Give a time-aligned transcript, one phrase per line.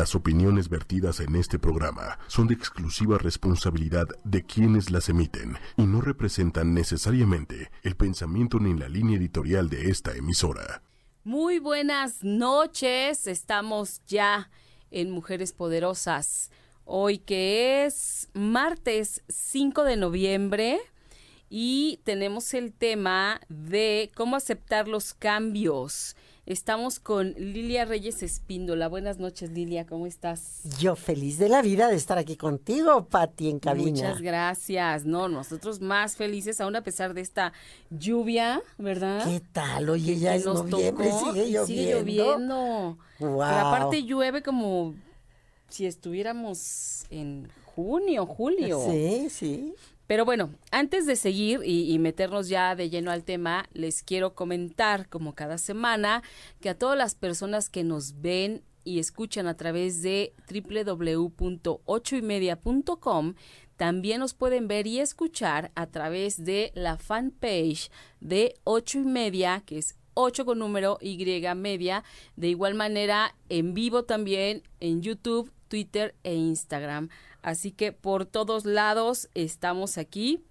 [0.00, 5.82] Las opiniones vertidas en este programa son de exclusiva responsabilidad de quienes las emiten y
[5.82, 10.82] no representan necesariamente el pensamiento ni la línea editorial de esta emisora.
[11.22, 14.48] Muy buenas noches, estamos ya
[14.90, 16.50] en Mujeres Poderosas.
[16.86, 20.80] Hoy que es martes 5 de noviembre
[21.50, 26.16] y tenemos el tema de cómo aceptar los cambios.
[26.50, 28.88] Estamos con Lilia Reyes Espíndola.
[28.88, 30.62] Buenas noches, Lilia, ¿cómo estás?
[30.80, 33.90] Yo feliz de la vida de estar aquí contigo, Pati, en cabina.
[33.92, 35.04] Muchas gracias.
[35.04, 37.52] No, nosotros más felices, aún a pesar de esta
[37.90, 39.24] lluvia, ¿verdad?
[39.28, 39.90] ¿Qué tal?
[39.90, 41.66] Oye, ya es noviembre, sigue lloviendo.
[41.66, 42.98] Sigue lloviendo.
[43.20, 43.38] Wow.
[43.38, 44.96] Pero aparte llueve como
[45.68, 48.80] si estuviéramos en junio, julio.
[48.90, 49.74] Sí, sí.
[50.10, 55.08] Pero bueno, antes de seguir y, meternos ya de lleno al tema, les quiero comentar,
[55.08, 56.24] como cada semana,
[56.60, 63.34] que a todas las personas que nos ven y escuchan a través de www.ochoymedia.com,
[63.76, 69.62] también nos pueden ver y escuchar a través de la fanpage de ocho y media,
[69.64, 71.24] que es 8 con número Y
[71.54, 72.02] media.
[72.34, 77.10] De igual manera, en vivo también en YouTube, Twitter e Instagram.
[77.42, 80.42] Así que por todos lados estamos aquí.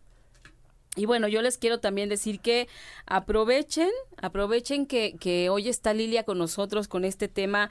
[0.96, 2.68] Y bueno, yo les quiero también decir que
[3.06, 7.70] aprovechen, aprovechen que, que hoy está Lilia con nosotros con este tema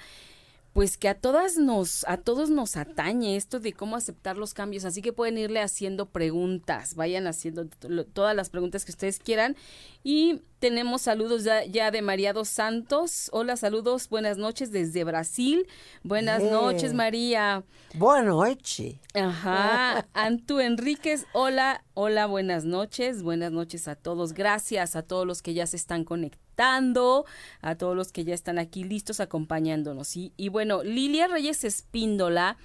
[0.79, 4.85] pues que a todas nos, a todos nos atañe esto de cómo aceptar los cambios,
[4.85, 9.57] así que pueden irle haciendo preguntas, vayan haciendo todas las preguntas que ustedes quieran
[10.05, 13.29] y tenemos saludos ya, ya, de María dos Santos.
[13.33, 15.67] Hola, saludos, buenas noches desde Brasil.
[16.05, 17.65] Buenas noches, María.
[17.95, 19.01] Buenas noches.
[19.15, 20.07] Ajá.
[20.15, 23.25] Antu Enríquez, hola, hola, buenas noches.
[23.25, 24.33] Buenas noches a todos.
[24.33, 28.59] Gracias a todos los que ya se están conectando, a todos los que ya están
[28.59, 30.17] aquí listos acompañándonos.
[30.17, 32.57] Y, y bueno, Lilia Reyes Espíndola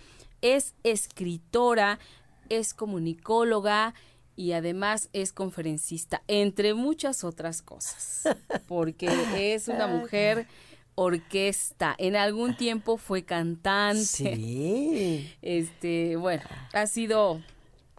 [0.42, 2.00] es escritora,
[2.50, 3.94] es comunicóloga,
[4.36, 8.36] y además es conferencista, entre muchas otras cosas,
[8.68, 10.48] porque es una mujer
[10.96, 14.06] orquesta, en algún tiempo fue cantante.
[14.06, 15.32] Sí.
[15.42, 16.44] Este, bueno,
[16.74, 17.42] ha sido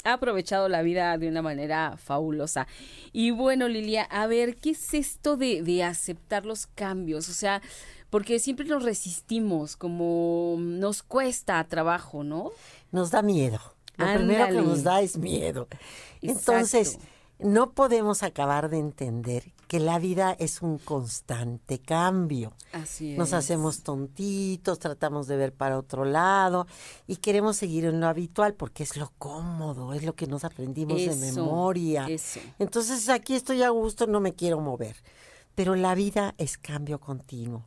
[0.05, 2.67] ha aprovechado la vida de una manera fabulosa.
[3.13, 7.29] Y bueno, Lilia, a ver, ¿qué es esto de, de aceptar los cambios?
[7.29, 7.63] O sea,
[8.11, 12.51] porque siempre nos resistimos, como nos cuesta trabajo, ¿no?
[12.93, 13.59] Nos da miedo.
[13.97, 14.27] Lo Ándale.
[14.27, 15.69] primero que nos da es miedo.
[16.21, 16.99] Entonces,
[17.39, 22.53] no podemos acabar de entender que la vida es un constante cambio.
[22.71, 23.19] Así es.
[23.19, 26.69] Nos hacemos tontitos, tratamos de ver para otro lado
[27.09, 30.97] y queremos seguir en lo habitual porque es lo cómodo, es lo que nos aprendimos
[30.99, 32.07] de Eso, memoria.
[32.09, 32.39] eso.
[32.61, 34.95] Entonces aquí estoy a gusto, no me quiero mover.
[35.57, 37.65] Pero la vida es cambio continuo.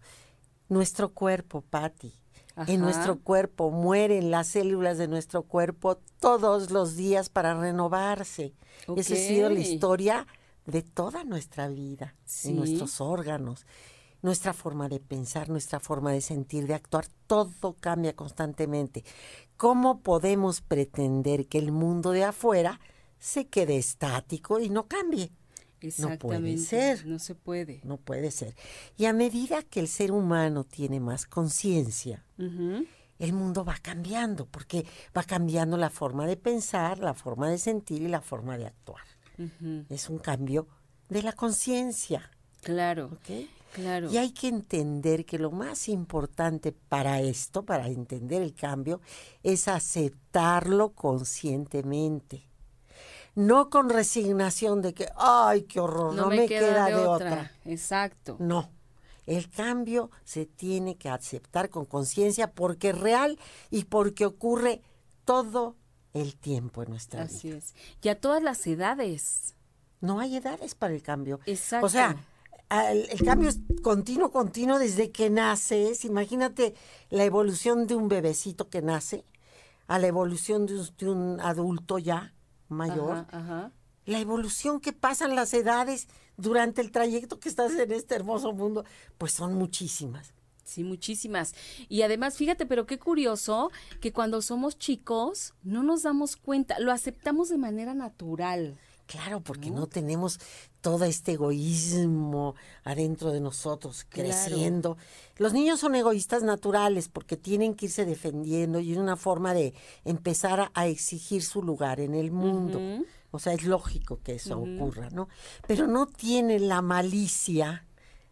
[0.69, 2.13] Nuestro cuerpo, Patti,
[2.56, 2.72] Ajá.
[2.72, 8.53] en nuestro cuerpo mueren las células de nuestro cuerpo todos los días para renovarse.
[8.95, 10.25] Esa ha sido la historia
[10.67, 12.50] de toda nuestra vida, Sí.
[12.50, 13.66] de nuestros órganos,
[14.22, 19.03] nuestra forma de pensar, nuestra forma de sentir, de actuar, todo cambia constantemente.
[19.57, 22.79] ¿Cómo podemos pretender que el mundo de afuera
[23.19, 25.31] se quede estático y no cambie?
[26.00, 27.06] No puede ser.
[27.06, 27.81] No se puede.
[27.83, 28.56] No puede ser.
[28.97, 32.25] Y a medida que el ser humano tiene más conciencia,
[33.19, 34.85] el mundo va cambiando, porque
[35.16, 39.03] va cambiando la forma de pensar, la forma de sentir y la forma de actuar.
[39.89, 40.67] Es un cambio
[41.09, 42.31] de la conciencia.
[42.61, 43.47] Claro, ¿ok?
[43.73, 44.11] claro.
[44.11, 49.01] Y hay que entender que lo más importante para esto, para entender el cambio,
[49.43, 52.43] es aceptarlo conscientemente.
[53.35, 57.51] No con resignación de que, ay, qué horror, no, me, queda, de otra.
[57.65, 58.35] Exacto.
[58.39, 58.71] No.
[59.27, 63.37] El cambio se tiene que aceptar con conciencia porque es real
[63.69, 64.81] y porque ocurre
[65.25, 65.75] todo
[66.13, 67.57] el tiempo en nuestra Así vida.
[67.57, 67.75] es.
[68.01, 69.56] Y a todas las edades.
[70.00, 71.40] No hay edades para el cambio.
[71.45, 71.88] Exacto.
[71.88, 72.16] O sea,
[72.69, 76.06] el, el cambio es continuo, continuo desde que naces.
[76.06, 76.75] Imagínate
[77.09, 79.25] la evolución de un bebecito que nace
[79.88, 82.33] a la evolución de un, de un adulto ya
[82.68, 83.25] mayor.
[83.27, 83.71] Ajá, ajá.
[84.06, 86.07] La evolución que pasan las edades
[86.38, 88.86] durante el trayecto que estás en este hermoso mundo,
[89.18, 90.33] pues son muchísimas.
[90.67, 91.53] Sí, muchísimas.
[91.87, 93.71] Y además, fíjate, pero qué curioso
[94.01, 98.77] que cuando somos chicos no nos damos cuenta, lo aceptamos de manera natural.
[99.05, 100.37] Claro, porque no, tenemos
[100.81, 104.27] todo este egoísmo adentro de nosotros Claro.
[104.29, 104.97] creciendo.
[105.37, 109.73] Los niños son egoístas naturales porque tienen que irse defendiendo y es una forma de
[110.03, 112.81] empezar a, a exigir su lugar en el mundo.
[113.31, 115.29] O sea, es lógico que eso ocurra, ¿no?
[115.67, 117.85] Pero no tiene la malicia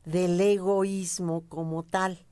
[0.03, 2.24] del egoísmo como tal.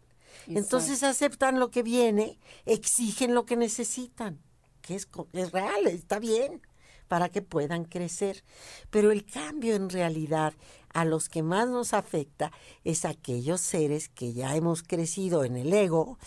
[0.47, 4.39] Entonces aceptan lo que viene, exigen lo que necesitan,
[4.81, 6.61] que es, es real, está bien,
[7.07, 8.43] para que puedan crecer.
[8.89, 10.53] Pero el cambio en realidad
[10.93, 12.51] a los que más nos afecta
[12.83, 16.17] es aquellos seres que ya hemos crecido en el ego,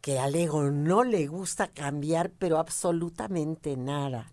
[0.00, 4.32] que al ego no le gusta cambiar, pero absolutamente nada.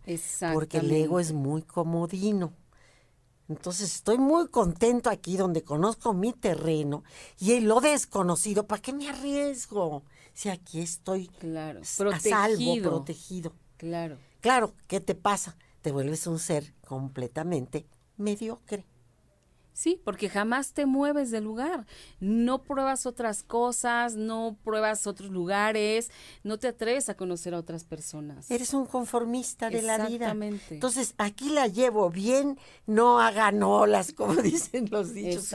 [0.53, 2.53] Porque el ego es muy comodino.
[3.49, 7.03] Entonces estoy muy contento aquí donde conozco mi terreno
[7.39, 10.03] y lo desconocido, ¿para qué me arriesgo?
[10.33, 13.53] Si aquí estoy claro, a salvo, protegido.
[13.77, 14.17] Claro.
[14.41, 15.57] Claro, ¿qué te pasa?
[15.81, 18.85] Te vuelves un ser completamente mediocre.
[19.77, 21.85] Sí, porque jamás te mueves del lugar.
[22.19, 26.09] No pruebas otras cosas, no pruebas otros lugares,
[26.41, 28.49] no te atreves a conocer a otras personas.
[28.49, 30.35] Eres un conformista de la vida.
[30.71, 32.57] Entonces, aquí la llevo bien,
[32.87, 35.53] no hagan olas, como dicen los dichos.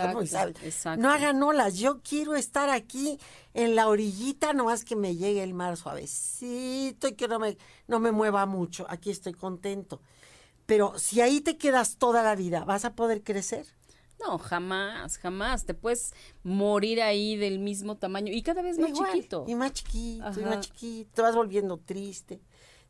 [0.98, 3.18] No hagan olas, yo quiero estar aquí
[3.54, 7.58] en la orillita, nomás que me llegue el mar suavecito y que no me,
[7.88, 8.86] no me mueva mucho.
[8.88, 10.00] Aquí estoy contento.
[10.64, 13.66] Pero si ahí te quedas toda la vida, ¿vas a poder crecer?
[14.26, 15.64] No, jamás, jamás.
[15.64, 19.44] Te puedes morir ahí del mismo tamaño y cada vez más chiquito.
[19.48, 21.10] Y más chiquito, y más chiquito.
[21.14, 22.40] Te vas volviendo triste,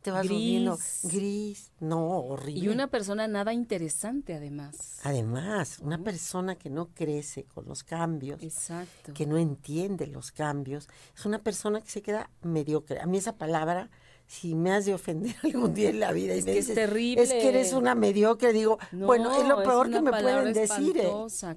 [0.03, 1.73] te vas volviendo gris.
[1.81, 2.65] No, horrible.
[2.65, 5.01] Y una persona nada interesante además.
[5.05, 9.15] Además, una persona que no crece con los cambios, Exacto.
[9.15, 13.01] que no entiende los cambios, es una persona que se queda mediocre.
[13.01, 13.91] A mí esa palabra
[14.33, 17.23] si me has de ofender algún día en la vida es y me es terrible.
[17.23, 20.97] es que eres una mediocre, digo, bueno, es lo peor que me pueden decir.
[20.97, 21.11] ¿eh?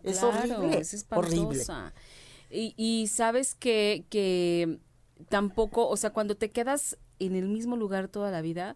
[0.04, 0.80] Es horrible.
[0.80, 1.94] Es espantosa.
[2.50, 4.80] Y, y sabes que, que
[5.30, 8.76] tampoco, o sea, cuando te quedas en el mismo lugar toda la vida,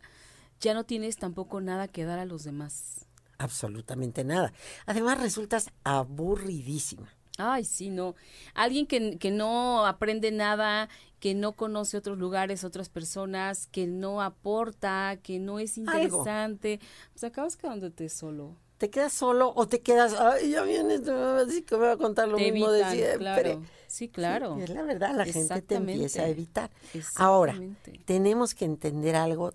[0.61, 3.05] ya no tienes tampoco nada que dar a los demás.
[3.37, 4.53] Absolutamente nada.
[4.85, 7.09] Además resultas aburridísima.
[7.37, 8.15] Ay, sí, no.
[8.53, 10.89] Alguien que, que no aprende nada,
[11.19, 16.79] que no conoce otros lugares, otras personas, que no aporta, que no es interesante,
[17.11, 18.55] pues acabas quedándote solo.
[18.77, 22.29] Te quedas solo o te quedas, ay, ya viene, así que me va a contar
[22.29, 23.17] lo mismo de siempre.
[23.17, 23.61] Claro.
[23.87, 24.57] Sí, claro.
[24.57, 26.71] es la verdad, la gente te empieza a evitar.
[27.15, 27.59] Ahora,
[28.05, 29.53] tenemos que entender algo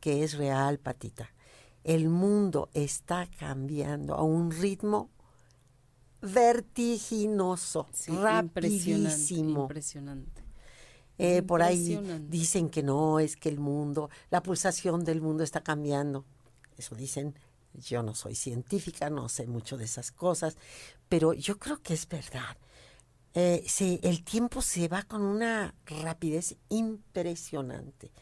[0.00, 1.30] que es real, Patita.
[1.84, 5.10] El mundo está cambiando a un ritmo
[6.20, 9.62] vertiginoso, rapidísimo.
[9.62, 10.43] Impresionante.
[11.18, 15.62] Eh, por ahí dicen que no, es que el mundo, la pulsación del mundo está
[15.62, 16.24] cambiando.
[16.76, 17.34] Eso dicen,
[17.74, 20.56] yo no soy científica, no sé mucho de esas cosas,
[21.08, 22.56] pero yo creo que es verdad.
[23.34, 23.66] Eh,
[24.02, 28.12] el tiempo se va con una rapidez impresionante.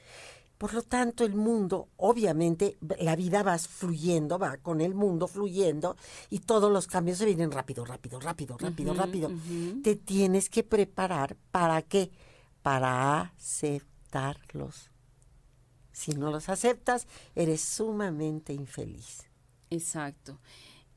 [0.56, 5.96] Por lo tanto, el mundo, obviamente, la vida va fluyendo, va con el mundo fluyendo
[6.30, 9.30] y todos los cambios se vienen rápido, rápido, rápido, rápido, rápido.
[9.82, 12.12] Te tienes que preparar para qué?
[12.62, 14.90] Para aceptarlos.
[15.92, 19.28] Si no los aceptas, eres sumamente infeliz.
[19.70, 20.38] Exacto.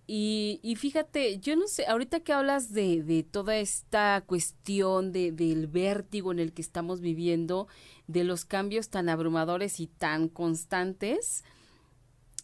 [0.07, 5.31] Y, y, fíjate, yo no sé, ahorita que hablas de, de toda esta cuestión de,
[5.31, 7.67] del vértigo en el que estamos viviendo,
[8.07, 11.43] de los cambios tan abrumadores y tan constantes,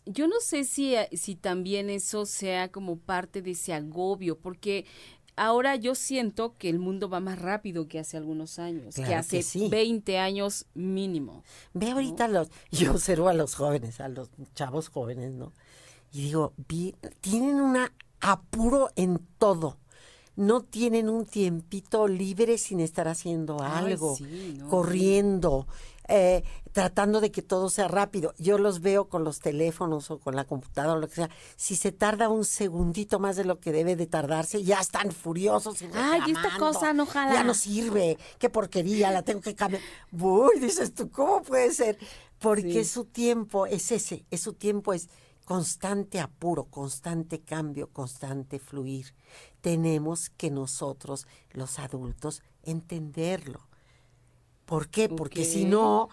[0.06, 4.86] yo no sé si, eh, si también eso sea como parte de ese agobio, porque
[5.36, 9.44] ahora yo siento que el mundo va más rápido que hace algunos años, que hace
[9.70, 11.44] 20 años mínimo.
[11.74, 15.52] Ve ahorita los, yo observo a los jóvenes, a los chavos jóvenes, ¿no?
[16.14, 16.54] Y digo,
[17.22, 17.78] tienen un
[18.20, 19.78] apuro en todo.
[20.36, 24.18] No tienen un tiempito libre sin estar haciendo algo,
[24.70, 25.68] corriendo,
[26.14, 28.34] eh, tratando de que todo sea rápido.
[28.38, 31.30] Yo los veo con los teléfonos o con la computadora o lo que sea.
[31.56, 35.82] Si se tarda un segundito más de lo que debe de tardarse, ya están furiosos.
[35.82, 37.34] Y Ay, esta cosa no jala.
[37.34, 38.18] Ya no sirve.
[38.40, 39.82] Qué porquería, la tengo que cambiar.
[40.12, 41.98] Uy, dices tú, ¿cómo puede ser?
[42.40, 45.08] Porque su tiempo es ese, es su tiempo es
[45.46, 49.14] constante apuro, constante cambio, constante fluir.
[49.62, 53.71] Tenemos que nosotros, los adultos, entenderlo.
[54.72, 55.10] ¿Por qué?
[55.10, 56.08] Porque si no,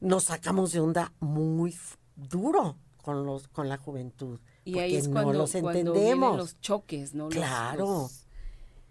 [0.00, 1.74] nos sacamos de onda muy
[2.14, 4.38] duro con, los, con la juventud.
[4.66, 6.36] Y ahí es cuando, no los entendemos.
[6.36, 7.30] los choques, ¿no?
[7.30, 8.10] Claro,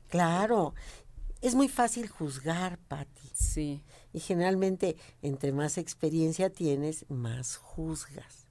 [0.08, 0.74] claro.
[1.40, 3.30] Es muy fácil juzgar, Patti.
[3.36, 3.84] Sí.
[4.12, 8.48] Y generalmente, entre más experiencia tienes, más juzgas.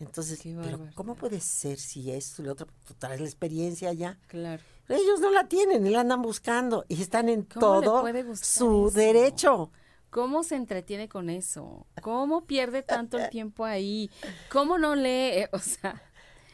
[0.00, 2.66] Entonces, pero ¿cómo puede ser si esto y lo otro?
[2.84, 4.18] Tú traes la experiencia ya.
[4.26, 4.60] Claro.
[4.88, 9.70] Ellos no la tienen y la andan buscando y están en todo su derecho.
[10.14, 11.88] ¿Cómo se entretiene con eso?
[12.00, 14.08] ¿Cómo pierde tanto el tiempo ahí?
[14.48, 15.46] ¿Cómo no lee?
[15.50, 16.00] O sea,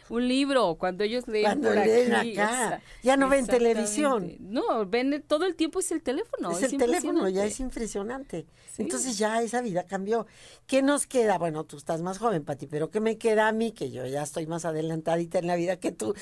[0.09, 2.81] un libro, cuando ellos leen Cuando por leen aquí, acá.
[3.03, 4.35] Ya no ven televisión.
[4.41, 6.53] No, ven todo el tiempo es el teléfono.
[6.53, 8.39] es el teléfono, ya es impresionante.
[8.39, 8.77] impresionante.
[8.77, 8.81] Sí.
[8.81, 10.27] Entonces ya esa vida cambió.
[10.67, 11.37] ¿Qué nos queda?
[11.37, 13.73] Bueno, tú estás más joven, Pati, pero ¿qué me queda a mí?
[13.73, 16.15] Que yo ya estoy más adelantadita en la vida que tú.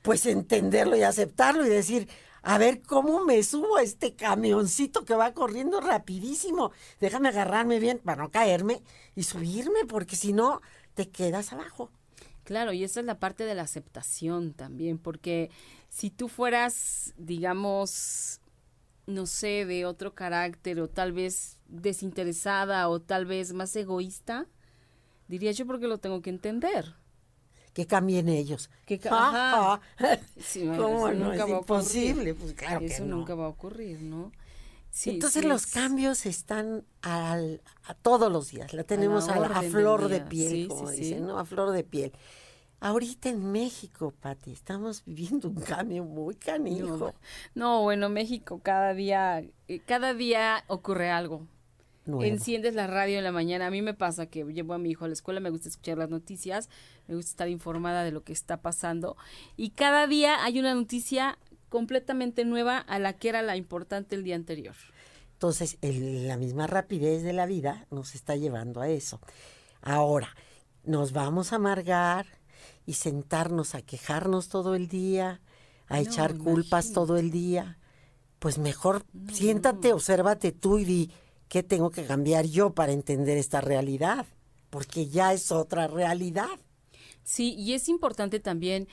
[0.00, 2.08] Pues entenderlo y aceptarlo y decir,
[2.42, 6.72] a ver cómo me subo a este camioncito que va corriendo rapidísimo.
[7.00, 8.82] Déjame agarrarme bien para no caerme
[9.14, 10.60] y subirme, porque si no,
[10.94, 11.90] te quedas abajo.
[12.44, 15.50] Claro, y esa es la parte de la aceptación también, porque
[15.90, 18.40] si tú fueras, digamos,
[19.06, 24.46] no sé, de otro carácter o tal vez desinteresada o tal vez más egoísta,
[25.28, 26.94] diría yo porque lo tengo que entender.
[27.78, 28.70] Que cambien ellos.
[28.84, 29.80] Que ca- Ja.
[30.36, 31.24] Sí, bueno, ¿Cómo eso no?
[31.26, 31.60] nunca Es va a ocurrir.
[31.60, 32.34] imposible.
[32.34, 33.16] Pues claro que Eso no.
[33.18, 34.32] nunca va a ocurrir, ¿no?
[34.90, 39.38] Sí, Entonces sí los es- cambios están al, a todos los días, la tenemos a,
[39.38, 41.38] la- flor de piel, como dicen, ¿no?
[41.38, 42.10] A flor de piel.
[42.80, 46.96] Ahorita en México, Pati, estamos viviendo un cambio muy canijo.
[46.96, 47.14] No,
[47.54, 51.46] no, bueno, México cada día, eh, cada día ocurre algo.
[52.08, 52.24] Nuevo.
[52.24, 53.66] Enciendes la radio en la mañana.
[53.66, 55.98] A mí me pasa que llevo a mi hijo a la escuela, me gusta escuchar
[55.98, 56.68] las noticias,
[57.06, 59.16] me gusta estar informada de lo que está pasando.
[59.56, 61.38] Y cada día hay una noticia
[61.68, 64.74] completamente nueva a la que era la importante el día anterior.
[65.34, 69.20] Entonces, el- la misma rapidez de la vida nos está llevando a eso.
[69.82, 70.34] Ahora,
[70.84, 72.26] nos vamos a amargar
[72.86, 75.40] y sentarnos a quejarnos todo el día,
[75.86, 77.78] a No, echar culpas todo el día.
[78.38, 81.10] Pues mejor siéntate, obsérvate tú y di
[81.48, 84.26] qué tengo que cambiar yo para entender esta realidad,
[84.70, 86.58] porque ya es otra realidad.
[87.24, 88.88] Sí, y es importante también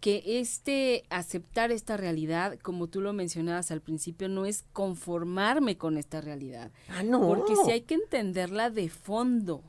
[0.00, 5.96] que este aceptar esta realidad, como tú lo mencionabas al principio, no es conformarme con
[5.96, 6.72] esta realidad.
[6.88, 7.20] Ah, no.
[7.20, 9.62] Porque sí hay que entenderla de fondo.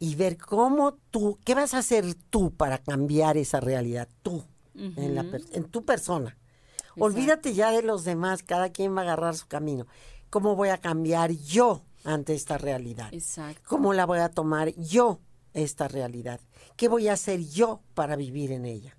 [0.00, 4.44] y ver cómo tú, qué vas a hacer tú para cambiar esa realidad, tú,
[4.74, 6.38] en, la en tu persona.
[6.98, 9.86] Olvídate ya de los demás, cada quien va a agarrar su camino.
[10.30, 13.12] ¿Cómo voy a cambiar yo ante esta realidad?
[13.12, 13.62] Exacto.
[13.66, 15.20] ¿Cómo la voy a tomar yo
[15.54, 16.40] esta realidad?
[16.76, 18.96] ¿Qué voy a hacer yo para vivir en ella?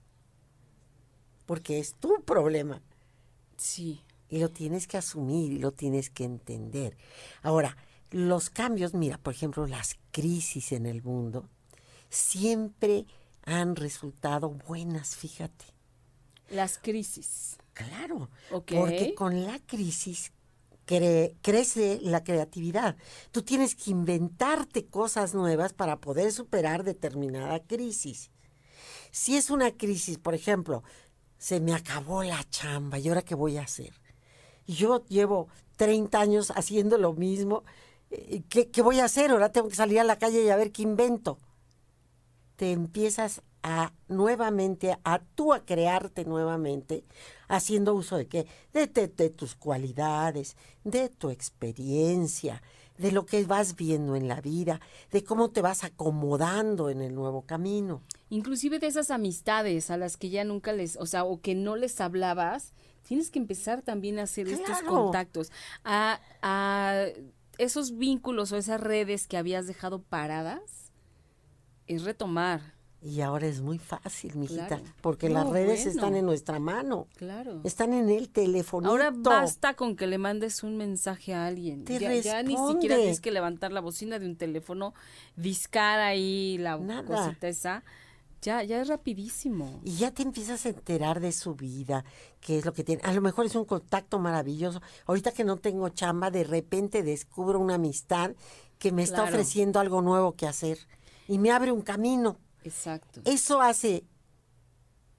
[1.46, 2.82] Porque es tu problema
[3.58, 4.02] Sí.
[4.30, 6.98] y lo tienes que asumir y lo tienes que entender.
[7.42, 7.78] Ahora,
[8.12, 11.48] los cambios, mira, por ejemplo, las crisis en el mundo
[12.10, 13.06] siempre
[13.46, 15.66] han resultado buenas, fíjate.
[16.50, 17.58] Las crisis.
[17.74, 20.34] Claro, porque con la crisis
[20.90, 22.98] cre- crece la creatividad.
[23.32, 28.32] Tú tienes que inventarte cosas nuevas para poder superar determinada crisis.
[29.12, 30.84] Si es una crisis, por ejemplo,
[31.38, 33.94] se me acabó la chamba, ¿y ahora qué voy a hacer?
[34.68, 37.64] Yo llevo 30 años haciendo lo mismo.
[38.12, 39.32] eh, ¿Qué, qué voy a hacer?
[39.32, 41.40] Ahora tengo que salir a la calle y a ver qué invento.
[42.56, 47.04] Te empiezas a nuevamente, a tú a crearte nuevamente,
[47.48, 48.48] haciendo uso de qué?
[48.74, 52.62] De, de- de tus cualidades, de tu experiencia,
[52.98, 57.16] de lo que vas viendo en la vida, de cómo te vas acomodando en el
[57.16, 58.02] nuevo camino.
[58.30, 61.76] Inclusive de esas amistades a las que ya nunca les, o sea, o que no
[61.76, 62.74] les hablabas,
[63.08, 64.88] tienes que empezar también a hacer estos Claro.
[64.96, 65.52] contactos,
[65.84, 67.06] a, a
[67.58, 70.92] esos vínculos o esas redes que habías dejado paradas,
[71.88, 72.74] es retomar.
[73.02, 74.84] Y ahora es muy fácil, mijita, Claro.
[75.00, 75.92] porque No, las redes bueno.
[75.92, 77.62] están en nuestra mano, Claro.
[77.64, 78.90] están en el teléfono.
[78.90, 81.86] Ahora basta con que le mandes un mensaje a alguien.
[81.86, 84.94] Te ya, ya ni siquiera tienes que levantar la bocina de un teléfono,
[85.38, 87.06] discar ahí la Nada.
[87.06, 87.84] cosita esa.
[88.42, 89.82] Ya, ya es rapidísimo.
[89.84, 92.06] Y ya te empiezas a enterar de su vida,
[92.40, 93.02] qué es lo que tiene.
[93.04, 94.82] A lo mejor es un contacto maravilloso.
[95.08, 98.32] Ahorita que no tengo chamba, de repente descubro una amistad
[98.78, 99.32] que me está Claro.
[99.32, 100.78] ofreciendo algo nuevo que hacer
[101.28, 102.38] y me abre un camino.
[102.64, 103.22] Exacto.
[103.26, 104.04] Eso hace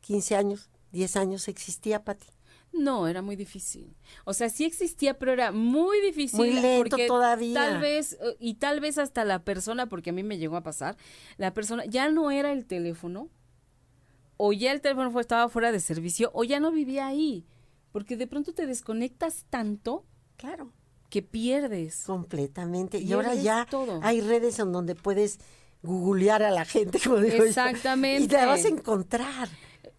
[0.01, 2.27] 15 años, 10 años existía, Pati.
[2.73, 3.97] No, era muy difícil.
[4.25, 6.39] O sea, sí existía, pero era muy difícil.
[6.39, 7.55] Muy lento porque todavía.
[7.55, 10.63] Tal vez, eh, y tal vez hasta la persona, porque a mí me llegó a
[10.63, 10.97] pasar,
[11.37, 13.29] la persona ya no era el teléfono,
[14.37, 17.45] o ya el teléfono fue, estaba fuera de servicio, o ya no vivía ahí.
[17.91, 20.05] Porque de pronto te desconectas tanto
[20.37, 20.73] Claro.
[21.09, 22.05] que pierdes.
[22.05, 22.99] Completamente.
[22.99, 23.99] Y ahora ya todo.
[24.03, 25.41] hay redes en donde puedes
[25.83, 28.25] googlear a la gente, como digo yo, Exactamente.
[28.25, 29.49] y te la vas a encontrar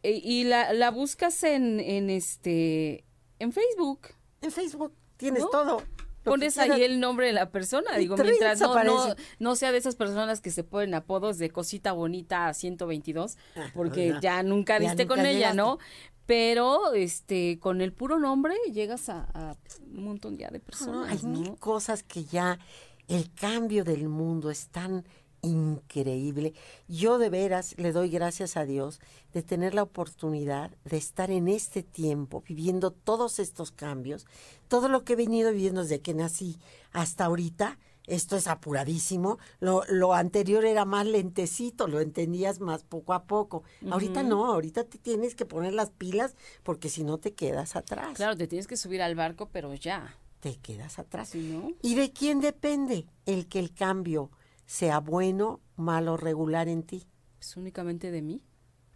[0.03, 3.03] E- y la, la buscas en, en este
[3.39, 4.07] en Facebook.
[4.41, 4.93] en Facebook.
[5.17, 5.49] Tienes ¿No?
[5.49, 5.83] todo.
[6.23, 9.95] Pones ahí el nombre de la persona, digo, mientras no, no, no sea de esas
[9.95, 13.37] personas que se ponen apodos de cosita bonita a 122,
[13.73, 14.19] porque ajá.
[14.21, 15.55] ya nunca Ah, Ya diste con ella.
[15.55, 15.79] ¿no?
[16.27, 19.55] Pero este con el puro nombre llegas a, a
[19.95, 21.39] un montón ya de No, personas, hay ¿no?
[21.39, 22.59] mil cosas que ya
[23.07, 25.03] el cambio del mundo es tan
[25.41, 26.53] increíble.
[26.87, 28.99] Yo de veras le doy gracias a Dios
[29.33, 34.25] de tener la oportunidad de estar en este tiempo viviendo todos estos cambios,
[34.67, 36.57] todo lo que he venido viviendo desde que nací
[36.91, 37.77] hasta ahorita.
[38.07, 39.37] Esto es apuradísimo.
[39.59, 43.63] Lo, lo anterior era más lentecito, lo entendías más poco a poco.
[43.89, 48.15] Ahorita no, ahorita te tienes que poner las pilas porque si no te quedas atrás.
[48.15, 50.17] Claro, te tienes que subir al barco, pero ya.
[50.39, 51.29] Te quedas atrás.
[51.29, 51.71] ¿Sí, no?
[51.83, 54.31] ¿Y de quién depende el que el cambio
[54.71, 57.05] sea bueno, malo, regular en ti?
[57.41, 58.41] Es únicamente de mí,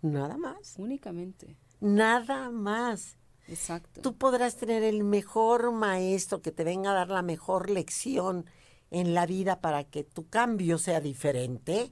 [0.01, 0.75] Nada más.
[0.77, 1.57] únicamente.
[1.81, 3.17] Nada más.
[3.49, 3.99] Exacto.
[3.99, 8.45] Tú podrás tener el mejor maestro que te venga a dar la mejor lección
[8.89, 11.91] en la vida para que tu cambio sea diferente.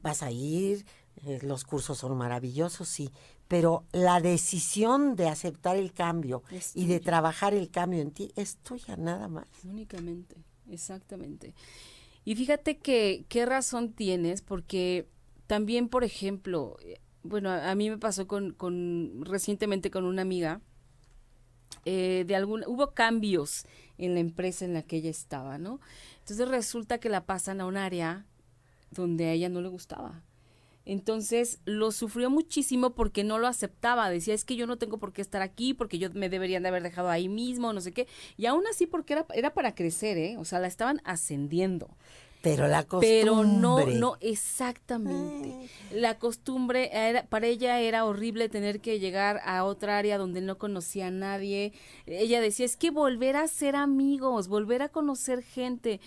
[0.00, 0.86] Vas a ir,
[1.26, 3.10] eh, los cursos son maravillosos, sí,
[3.46, 8.32] pero la decisión de aceptar el cambio Es y de trabajar el cambio en ti
[8.36, 9.46] es tuya, nada más.
[9.64, 10.36] Únicamente,
[10.70, 11.54] exactamente.
[12.28, 15.08] Y fíjate que qué razón tienes, porque
[15.46, 20.60] también, por ejemplo, eh, bueno, a, mí me pasó con, con recientemente con una amiga,
[21.86, 23.64] eh, de algún, hubo cambios
[23.96, 25.80] en la empresa en la que ella estaba, ¿no?
[26.18, 28.26] Entonces resulta que la pasan a un área
[28.90, 30.22] donde a ella no le gustaba.
[30.88, 34.08] Entonces lo sufrió muchísimo porque no lo aceptaba.
[34.08, 36.70] Decía, es que yo no tengo por qué estar aquí, porque yo me deberían de
[36.70, 38.08] haber dejado ahí mismo, no sé qué.
[38.38, 40.38] Y aún así porque era, era para crecer, ¿eh?
[40.38, 41.90] O sea, la estaban ascendiendo.
[42.40, 43.20] Pero la costumbre.
[43.20, 45.68] Pero no, no, exactamente.
[45.92, 50.56] La costumbre, era, para ella era horrible tener que llegar a otra área donde no
[50.56, 51.74] conocía a nadie.
[52.06, 56.00] Ella decía, es que volver a ser amigos, volver a conocer gente.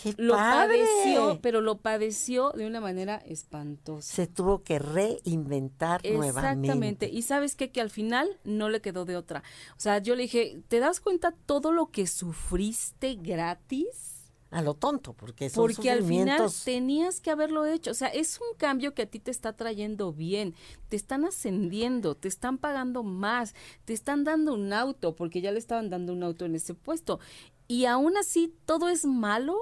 [0.00, 0.78] ¡Qué Lo padre!
[0.78, 4.14] padeció, pero lo padeció de una manera espantosa.
[4.14, 6.68] Se tuvo que reinventar Exactamente.
[6.68, 7.08] nuevamente.
[7.10, 7.70] Y sabes qué?
[7.70, 9.42] que al final no le quedó de otra.
[9.76, 14.16] O sea, yo le dije, ¿te das cuenta todo lo que sufriste gratis?
[14.50, 17.90] A lo tonto, porque son Porque al final tenías que haberlo hecho.
[17.90, 20.54] O sea, es un cambio que a ti te está trayendo bien.
[20.88, 23.54] Te están ascendiendo, te están pagando más,
[23.84, 27.20] te están dando un auto, porque ya le estaban dando un auto en ese puesto.
[27.68, 29.56] Y aún así, todo es malo.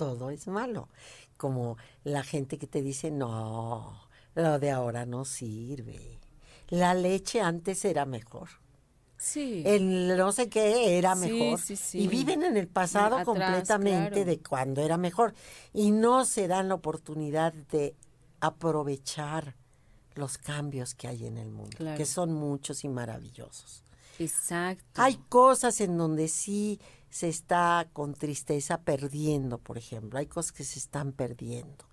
[0.00, 0.88] Todo es malo.
[1.36, 4.00] Como la gente que te dice, no,
[4.34, 6.18] lo de ahora no sirve.
[6.70, 8.48] La leche antes era mejor.
[9.18, 9.62] Sí.
[9.66, 11.58] El no sé qué era Sí, mejor.
[11.60, 11.98] sí, sí.
[11.98, 14.24] Y viven en el pasado Atrás, completamente claro.
[14.24, 15.34] de cuando era mejor.
[15.74, 17.94] Y no se dan la oportunidad de
[18.40, 19.54] aprovechar
[20.14, 21.98] los cambios que hay en el mundo, Claro.
[21.98, 23.84] que son muchos y maravillosos.
[24.18, 25.02] Exacto.
[25.02, 26.80] Hay cosas en donde sí
[27.10, 30.18] se está con tristeza perdiendo, por ejemplo.
[30.18, 31.84] Hay cosas que se están perdiendo.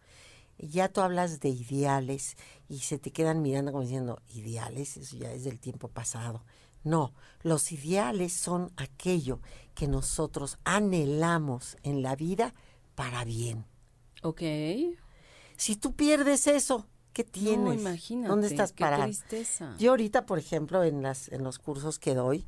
[0.60, 2.36] Ya tú hablas de ideales
[2.68, 6.44] y se te quedan mirando como diciendo, ideales, eso ya es del tiempo pasado.
[6.84, 9.40] No, los ideales son aquello
[9.76, 12.54] que nosotros anhelamos en la vida
[12.96, 13.66] para bien.
[14.24, 14.42] Ok.
[15.58, 17.60] Si tú pierdes eso, ¿qué tienes?
[17.60, 18.30] No, imagínate.
[18.30, 19.04] ¿Dónde estás qué parado?
[19.04, 19.76] tristeza.
[19.78, 22.46] Yo ahorita, por ejemplo, en las en los cursos que doy,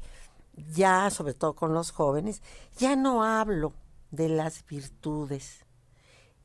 [0.72, 2.42] ya sobre todo con los jóvenes,
[2.78, 3.74] ya no hablo
[4.12, 5.66] de las virtudes,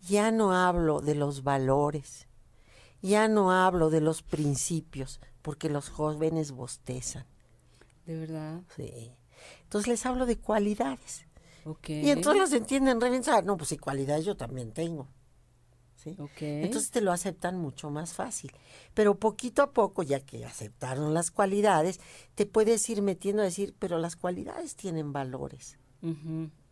[0.00, 2.28] ya no hablo de los valores,
[3.02, 7.26] ya no hablo de los principios, porque los jóvenes bostezan.
[8.06, 8.62] De verdad.
[8.76, 9.12] Sí.
[9.62, 11.26] Entonces les hablo de cualidades.
[11.86, 15.08] Y entonces los entienden re bien, no, pues si cualidades yo también tengo.
[16.06, 18.52] Entonces te lo aceptan mucho más fácil.
[18.94, 22.00] Pero poquito a poco, ya que aceptaron las cualidades,
[22.34, 25.78] te puedes ir metiendo a decir, pero las cualidades tienen valores.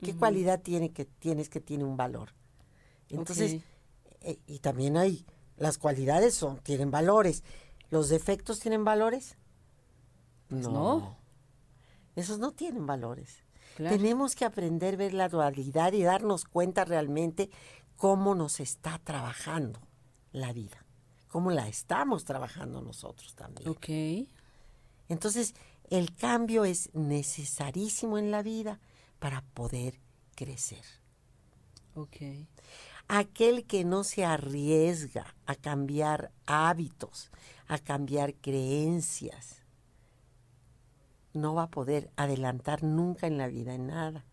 [0.01, 2.35] ¿Qué cualidad tiene que tienes que tiene un valor?
[3.09, 3.63] Entonces,
[4.21, 5.25] eh, y también hay,
[5.57, 7.43] las cualidades son, tienen valores.
[7.91, 9.37] ¿Los defectos tienen valores?
[10.49, 11.17] Pues no.
[12.17, 13.43] Esos no tienen valores.
[13.77, 13.97] Claro.
[13.97, 17.49] Tenemos que aprender a ver la dualidad y darnos cuenta realmente
[17.97, 19.81] cómo nos está trabajando
[20.33, 20.85] la vida,
[21.29, 23.69] cómo la estamos trabajando nosotros también.
[23.69, 23.89] Ok.
[25.09, 25.55] Entonces,
[25.91, 28.81] el cambio es necesarísimo en la vida
[29.19, 30.01] para poder
[30.35, 30.85] crecer.
[31.95, 32.17] Ok.
[33.09, 37.31] Aquel que no se arriesga a cambiar hábitos,
[37.67, 39.63] a cambiar creencias,
[41.35, 44.25] no va a poder adelantar nunca en la vida en nada.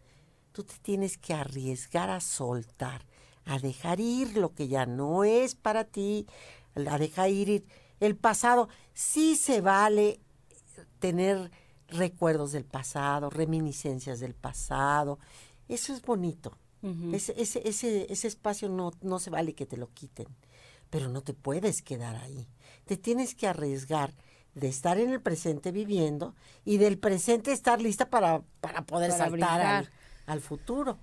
[0.52, 3.06] Tú te tienes que arriesgar a soltar,
[3.50, 6.28] a dejar ir lo que ya no es para ti,
[6.76, 7.66] a dejar ir
[8.00, 8.70] el pasado.
[8.94, 10.20] Sí se vale
[11.00, 11.50] tener
[11.88, 15.18] recuerdos del pasado, reminiscencias del pasado.
[15.68, 16.58] Eso es bonito.
[17.12, 20.28] Ese, ese, ese, ese espacio no, no se vale que te lo quiten,
[20.90, 22.48] pero no te puedes quedar ahí.
[22.86, 24.14] Te tienes que arriesgar
[24.54, 29.26] de estar en el presente viviendo y del presente estar lista para, para poder Para
[29.26, 29.92] saltar
[30.26, 31.00] al futuro.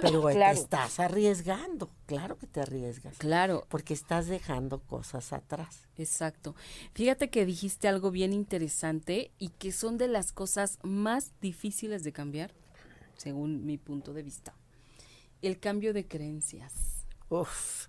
[0.00, 0.58] Pero te Claro.
[0.58, 5.86] estás arriesgando, claro que te arriesgas, Claro, porque estás dejando cosas atrás.
[5.96, 6.54] exacto.
[6.94, 12.12] Fíjate que dijiste algo bien interesante y que son de las cosas más difíciles de
[12.12, 12.52] cambiar,
[13.16, 14.54] según mi punto de vista.
[15.42, 17.06] El cambio de creencias.
[17.28, 17.86] Uf.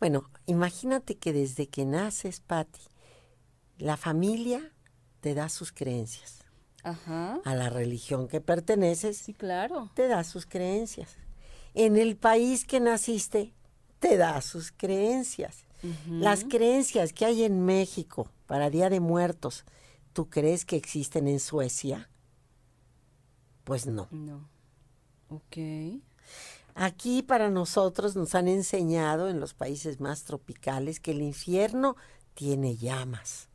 [0.00, 2.80] Bueno, imagínate que desde que naces, Patti,
[3.78, 4.72] la familia
[5.20, 6.43] te da sus creencias.
[6.84, 7.40] Ajá.
[7.44, 9.90] A la religión que perteneces, Sí, claro.
[9.94, 11.16] te da sus creencias.
[11.74, 13.52] En el país que naciste,
[13.98, 15.64] te da sus creencias.
[16.08, 19.64] Las creencias que hay en México para Día de Muertos,
[20.14, 22.08] ¿tú crees que existen en Suecia?
[23.64, 24.08] Pues no.
[24.10, 24.48] No.
[25.28, 25.56] Ok.
[26.74, 31.96] Aquí para nosotros nos han enseñado en los países más tropicales que el infierno
[32.34, 33.48] tiene llamas,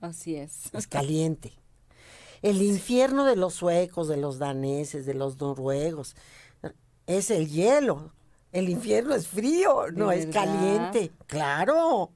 [0.00, 0.70] Así es.
[0.74, 1.52] es caliente.
[2.42, 6.16] El infierno de los suecos, de los daneses, de los noruegos,
[7.06, 8.12] es el hielo.
[8.52, 10.44] El infierno es frío, no es verdad?
[10.44, 11.12] caliente.
[11.26, 12.10] Claro.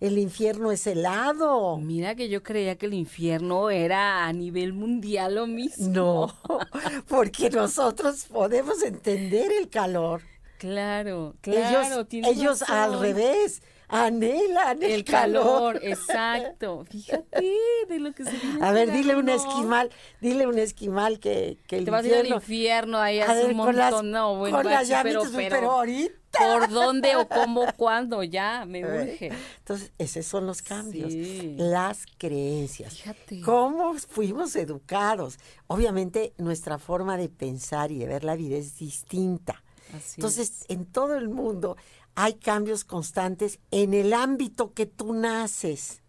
[0.00, 1.78] El infierno es helado.
[1.78, 5.88] Mira que yo creía que el infierno era a nivel mundial lo mismo.
[5.88, 6.34] No,
[7.08, 10.22] porque nosotros podemos entender el calor.
[10.58, 12.06] Claro, claro.
[12.10, 13.62] ellos al revés
[13.94, 15.74] anhelan el, El calor.
[15.74, 16.84] calor, exacto.
[16.90, 17.52] Fíjate
[17.88, 21.78] de lo que se viene A ver, dile un esquimal, dile un esquimal que, que
[21.78, 22.98] el Te vas a ir al infierno.
[22.98, 23.76] ahí A ver, un con montón.
[23.76, 26.14] las, no, bueno, con las pero, pero, pero ahorita.
[26.36, 28.24] ¿Por dónde o cómo, cuándo?
[28.24, 29.30] Ya, me urge.
[29.58, 31.54] Entonces, esos son los cambios, Sí.
[31.56, 32.94] las creencias.
[32.94, 33.40] Fíjate.
[33.42, 35.38] ¿Cómo fuimos educados?
[35.68, 39.62] Obviamente, nuestra forma de pensar y de ver la vida es distinta.
[39.96, 41.76] Así Entonces, en todo el mundo
[42.14, 46.02] hay cambios constantes en el ámbito que tú naces.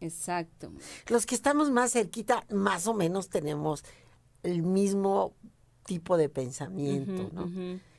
[0.00, 0.72] Exacto.
[1.08, 3.84] Los que estamos más cerquita, más o menos tenemos
[4.42, 5.34] el mismo
[5.84, 7.50] tipo de pensamiento, ¿no?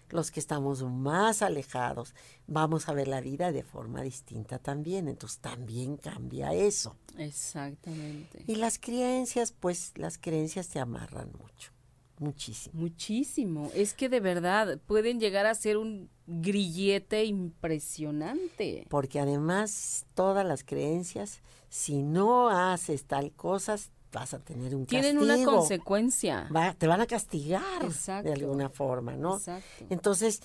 [0.09, 2.15] Los que estamos más alejados,
[2.47, 6.95] vamos a ver la vida de forma distinta también, entonces también cambia eso.
[7.17, 8.43] Exactamente.
[8.47, 11.71] Y las creencias, pues las creencias te amarran mucho,
[12.19, 12.79] muchísimo.
[12.79, 13.71] Muchísimo.
[13.73, 18.85] Es que de verdad pueden llegar a ser un grillete impresionante.
[18.89, 25.17] Porque además todas las creencias, si no haces tal cosas, vas a tener un Tienen
[25.17, 25.35] castigo.
[25.35, 26.49] una consecuencia.
[26.55, 28.27] Va- te van a castigar Exacto.
[28.29, 29.37] de alguna forma, ¿no?
[29.37, 29.85] Exacto.
[29.89, 30.41] Entonces,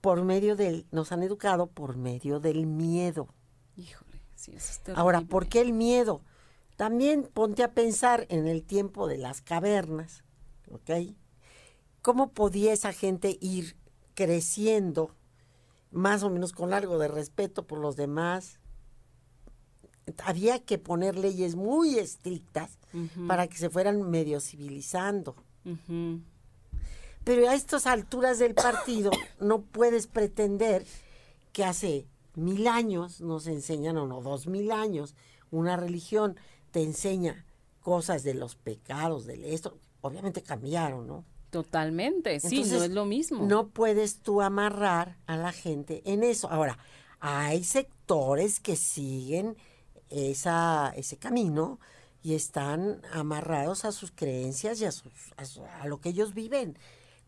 [0.00, 3.28] por medio del, nos han educado por medio del miedo.
[3.76, 5.20] Híjole, sí, eso es Ahora.
[5.22, 6.22] ¿por qué el miedo?
[6.76, 10.24] También ponte a pensar en el tiempo de las cavernas,
[10.72, 11.14] ¿ok?
[12.00, 13.76] ¿Cómo podía esa gente ir
[14.14, 15.14] creciendo
[15.90, 18.58] más o menos con algo de respeto por los demás?
[20.24, 22.78] Había que poner leyes muy estrictas
[23.28, 25.36] para que se fueran medio civilizando.
[27.24, 30.84] Pero a estas alturas del partido no puedes pretender
[31.52, 35.14] que hace mil años nos enseñan, o no, dos mil años,
[35.50, 36.36] una religión
[36.72, 37.44] te enseña
[37.80, 39.78] cosas de los pecados, del esto.
[40.02, 41.24] Obviamente cambiaron, ¿no?
[41.50, 43.44] Totalmente, sí, no Entonces, es lo mismo.
[43.46, 46.50] No puedes tú amarrar a la gente en eso.
[46.50, 46.78] Ahora,
[47.20, 49.56] hay sectores que siguen
[50.10, 51.78] esa, ese camino
[52.22, 56.34] y están amarrados a sus creencias y a, sus, a, su- a lo que ellos
[56.34, 56.78] viven.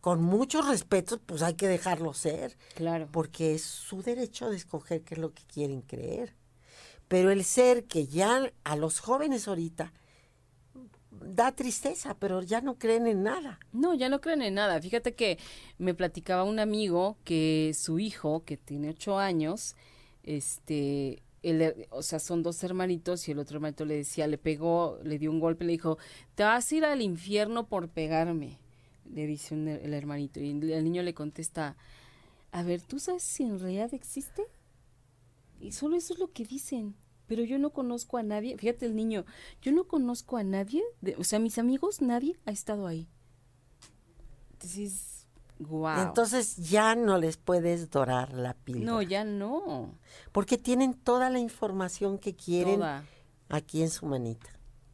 [0.00, 3.08] Con mucho respeto, pues hay que dejarlo ser, Claro.
[3.10, 6.34] porque es su derecho de escoger qué es lo que quieren creer.
[7.08, 9.92] Pero el ser que ya a los jóvenes ahorita
[11.20, 13.58] da tristeza, pero ya no creen en nada.
[13.72, 14.80] No, ya no creen en nada.
[14.80, 15.38] Fíjate que
[15.78, 19.76] me platicaba un amigo que su hijo, que tiene ocho años,
[20.22, 24.98] este, el o sea, son dos hermanitos y el otro hermanito le decía, le pegó,
[25.02, 25.98] le dio un golpe, le dijo,
[26.34, 28.58] te vas a ir al infierno por pegarme,
[29.12, 30.40] le dice el hermanito.
[30.40, 31.76] Y el niño le contesta,
[32.50, 34.44] a ver, ¿tú sabes si en realidad existe?
[35.60, 36.94] Y solo eso es lo que dicen.
[37.26, 39.24] Pero yo no conozco a nadie, fíjate el niño,
[39.62, 43.08] yo no conozco a nadie, de- o sea, mis amigos, nadie ha estado ahí.
[44.52, 45.26] Entonces,
[45.58, 46.00] wow.
[46.00, 48.86] Entonces ya no les puedes dorar la píldora.
[48.86, 49.94] no, ya no.
[50.32, 53.04] Porque tienen toda la información que quieren Toda.
[53.48, 54.50] aquí en su manita.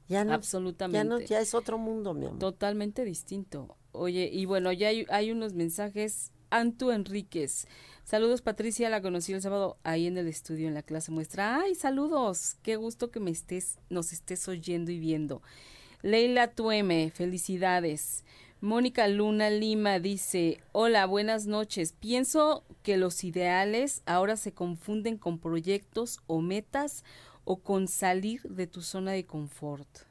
[0.08, 0.96] Ya no, Absolutamente.
[0.98, 2.38] Ya no, ya es otro mundo, mi amor.
[2.40, 3.76] Totalmente distinto.
[3.92, 6.32] Oye, y bueno, ya hay, hay unos mensajes.
[6.50, 7.68] Antu Enríquez.
[8.10, 8.90] Saludos, Patricia.
[8.90, 11.60] La conocí el sábado ahí en el estudio, en la clase muestra.
[11.60, 12.56] ¡Ay, saludos!
[12.64, 15.42] Qué gusto que me estés, nos estés oyendo y viendo.
[16.02, 18.24] Leila Tueme, felicidades.
[18.60, 21.92] Mónica Luna Lima dice, hola, buenas noches.
[21.92, 27.04] Pienso que los ideales ahora se confunden con proyectos o metas
[27.44, 30.09] o con salir de tu zona de confort.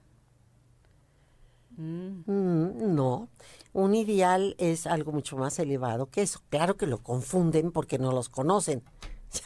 [1.80, 3.30] Mm, no,
[3.72, 6.42] un ideal es algo mucho más elevado que eso.
[6.50, 8.84] Claro que lo confunden porque no los conocen.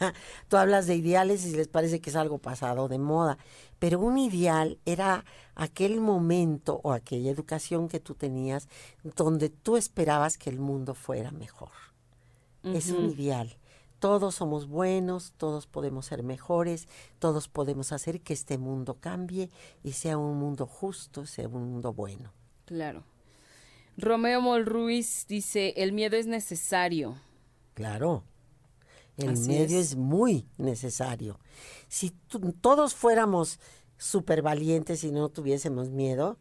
[0.00, 0.14] Ya,
[0.48, 3.36] tú hablas de ideales y les parece que es algo pasado de moda,
[3.78, 8.66] pero un ideal era aquel momento o aquella educación que tú tenías
[9.14, 11.68] donde tú esperabas que el mundo fuera mejor.
[12.62, 13.58] Es un ideal.
[14.04, 16.88] Todos somos buenos, todos podemos ser mejores,
[17.18, 19.48] todos podemos hacer que este mundo cambie
[19.82, 22.30] y sea un mundo justo, sea un mundo bueno.
[22.66, 23.02] Claro.
[23.96, 27.16] Romeo Molruiz dice, el miedo es necesario.
[27.72, 28.24] Claro.
[29.16, 29.96] El miedo es.
[29.96, 31.40] muy necesario.
[31.88, 32.10] Si
[32.60, 33.58] todos fuéramos
[33.96, 36.36] súper valientes y no tuviésemos miedo,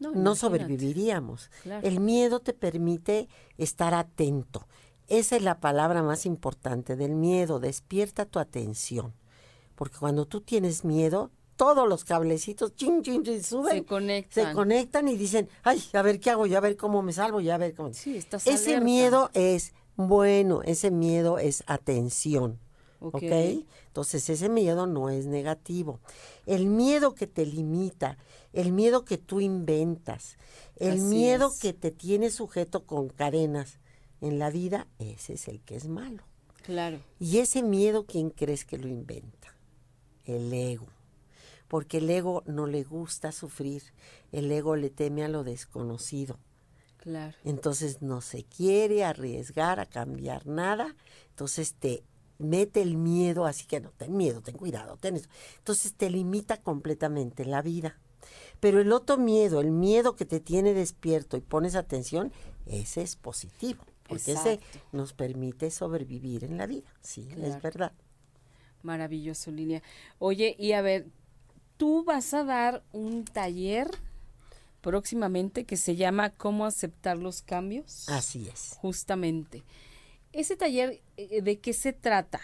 [0.00, 1.48] no, sobreviviríamos.
[1.84, 4.66] El miedo te permite estar atento.
[5.08, 7.60] Esa es la palabra más importante del miedo.
[7.60, 9.14] Despierta tu atención.
[9.74, 14.46] Porque cuando tú tienes miedo, todos los cablecitos chin, chin, suben, se conectan.
[14.46, 17.40] se conectan y dicen, ay, a ver qué hago, ya a ver cómo me salvo,
[17.40, 17.92] ya a ver cómo.
[17.92, 22.58] Sí, estás Ese miedo es bueno, ese miedo es atención.
[23.00, 23.22] ¿Ok?
[23.22, 26.00] Entonces ese miedo no es negativo.
[26.46, 28.16] El miedo que te limita,
[28.54, 30.38] el miedo que tú inventas,
[30.76, 33.78] el miedo que te tiene sujeto con cadenas
[34.20, 36.22] en la vida, ese es el que es malo.
[36.62, 36.98] Claro.
[37.18, 39.54] Y ese miedo, ¿quién crees que lo inventa?
[40.24, 40.86] El ego
[41.74, 43.82] porque el ego no le gusta sufrir,
[44.30, 46.38] el ego le teme a lo desconocido.
[46.98, 47.36] Claro.
[47.44, 50.94] Entonces no se quiere arriesgar a cambiar nada,
[51.30, 52.04] entonces te
[52.38, 55.28] mete el miedo, así que no, ten miedo, ten cuidado, ten eso.
[55.58, 57.98] Entonces te limita completamente la vida.
[58.60, 62.32] Pero el otro miedo, el miedo que te tiene despierto y pones atención,
[62.66, 64.60] ese es positivo, porque ese
[64.92, 67.92] nos permite sobrevivir en la vida, sí, es verdad.
[68.82, 69.82] Maravilloso, Lilia.
[70.18, 71.06] Oye, y a ver,
[71.76, 73.88] tú vas a dar un taller
[74.82, 78.08] próximamente que se llama Cómo aceptar los cambios.
[78.10, 78.76] Así es.
[78.80, 79.64] Justamente.
[80.32, 82.40] Ese taller, eh, ¿de qué se trata?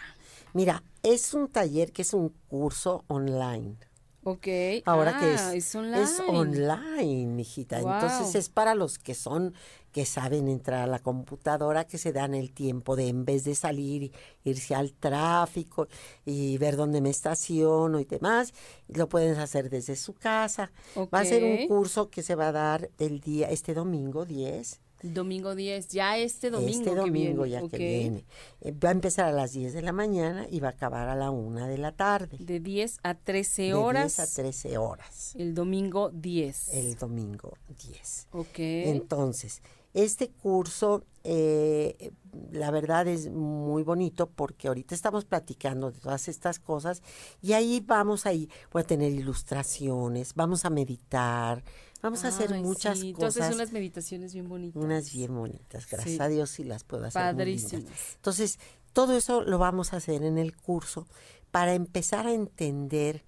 [0.54, 3.76] Mira, es un taller que es un curso online.
[4.22, 4.46] Ok.
[4.84, 6.02] Ahora que ah, es, online.
[6.02, 7.78] Es online, hijita.
[7.78, 9.54] Entonces es para los que son,
[9.92, 13.54] que saben entrar a la computadora, que se dan el tiempo de en vez de
[13.54, 14.12] salir,
[14.44, 15.88] irse al tráfico
[16.26, 18.52] y ver dónde me estaciono y demás,
[18.88, 20.70] lo pueden hacer desde su casa.
[20.96, 24.80] Va a ser un curso que se va a dar el día, este domingo 10
[25.02, 26.70] Domingo 10, ya este domingo.
[26.70, 28.24] Este domingo ya que viene.
[28.60, 31.14] Eh, va a empezar a las 10 de la mañana y va a acabar a
[31.14, 32.36] la 1 de la tarde.
[32.38, 34.16] De 10 a 13 horas.
[34.16, 35.34] De 10 a 13 horas.
[35.36, 36.74] El domingo 10.
[36.74, 38.28] El domingo 10.
[38.32, 38.58] Ok.
[38.58, 42.12] Entonces, este curso, eh,
[42.52, 47.02] la verdad es muy bonito porque ahorita estamos platicando de todas estas cosas
[47.42, 51.64] y ahí vamos ahí, voy a tener ilustraciones, vamos a meditar,
[52.02, 53.12] Vamos a hacer muchas sí.
[53.12, 53.36] cosas.
[53.36, 54.82] Entonces unas meditaciones bien bonitas.
[54.82, 57.20] Unas bien bonitas, gracias a Dios sí las puedo hacer.
[57.20, 57.84] Padrísimas.
[58.16, 58.58] Entonces,
[58.92, 61.06] todo eso lo vamos a hacer en el curso
[61.50, 63.24] para empezar a entender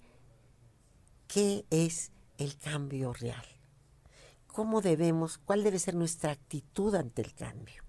[1.27, 3.45] qué es el cambio real.
[4.47, 7.83] Cómo debemos, cuál debe ser nuestra actitud ante el cambio.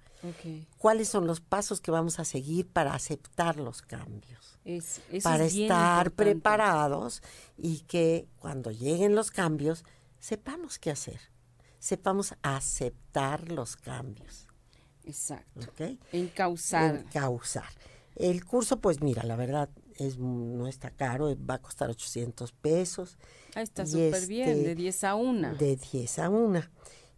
[0.78, 4.58] ¿Cuáles son los pasos que vamos a seguir para aceptar los cambios?
[5.22, 7.22] para estar preparados
[7.58, 9.84] y que cuando lleguen los cambios
[10.24, 11.20] sepamos qué hacer,
[11.78, 14.48] sepamos aceptar los cambios.
[15.04, 15.66] Exacto.
[15.70, 16.00] ¿Okay?
[16.12, 16.96] Encauzar.
[16.96, 17.68] Encauzar.
[18.16, 23.18] El curso, pues mira, la verdad es no está caro, va a costar 800 pesos.
[23.54, 25.56] Ah, está súper bien, de 10 a 1.
[25.56, 26.62] De 10 a 1.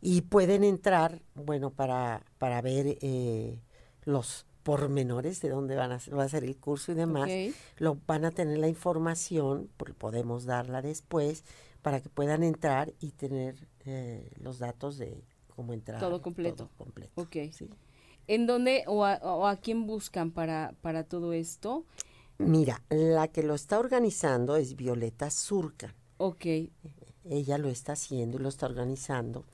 [0.01, 3.63] Y pueden entrar, bueno, para, para ver eh,
[4.03, 7.31] los pormenores de dónde van a, va a ser el curso y demás.
[7.77, 11.45] Lo van a tener la información, podemos darla después,
[11.87, 15.23] para que puedan entrar y tener eh, los datos de
[15.55, 16.01] cómo entrar.
[16.01, 16.65] Todo completo.
[16.65, 17.13] Todo completo.
[17.15, 17.37] Ok.
[18.27, 21.85] ¿En dónde o a, quién buscan para, para todo esto?
[22.39, 25.95] Mira, la que lo está organizando es Violeta Surca.
[26.17, 26.47] Ok.
[27.23, 29.45] Ella lo está haciendo y lo está organizando.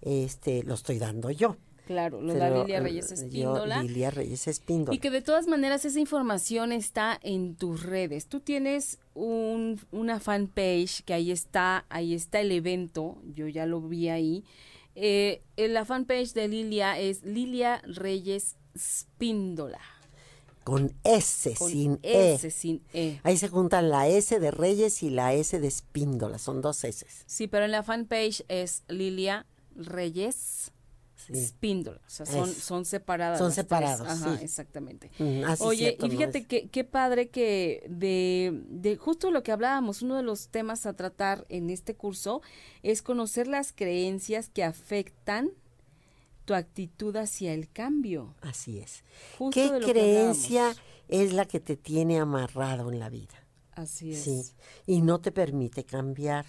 [0.00, 1.58] Este, lo estoy dando yo.
[1.86, 3.82] Claro, lo da Lilia Reyes Espíndola.
[3.82, 4.94] Lilia Reyes Espíndola.
[4.94, 8.26] Y que de todas maneras esa información está en tus redes.
[8.26, 13.82] Tú tienes un, una fanpage que ahí está, ahí está el evento, yo ya lo
[13.82, 14.44] vi ahí.
[14.94, 19.80] Eh, la fanpage de Lilia es Lilia Reyes Espíndola.
[20.62, 22.34] Con S, sin e.
[22.34, 23.20] S, sin E.
[23.22, 27.04] Ahí se juntan la S de Reyes y la S de Espíndola, son dos S.
[27.26, 29.44] Sí, pero en la fanpage es Lilia
[29.76, 30.72] Reyes
[31.30, 33.38] O sea, son, son separadas.
[33.38, 33.54] Son tres.
[33.56, 34.44] separados, Ajá, sí.
[34.44, 35.10] exactamente.
[35.18, 39.42] Mm, así Oye, cierto, y fíjate es- que qué padre que de, de justo lo
[39.42, 42.42] que hablábamos, uno de los temas a tratar en este curso
[42.82, 45.50] es conocer las creencias que afectan
[46.44, 48.34] tu actitud hacia el cambio.
[48.42, 49.02] Así es.
[49.38, 50.74] Justo ¿Qué creencia
[51.08, 53.34] es la que te tiene amarrado en la vida?
[53.72, 54.22] Así es.
[54.22, 54.42] Sí,
[54.86, 56.44] y no te permite cambiar.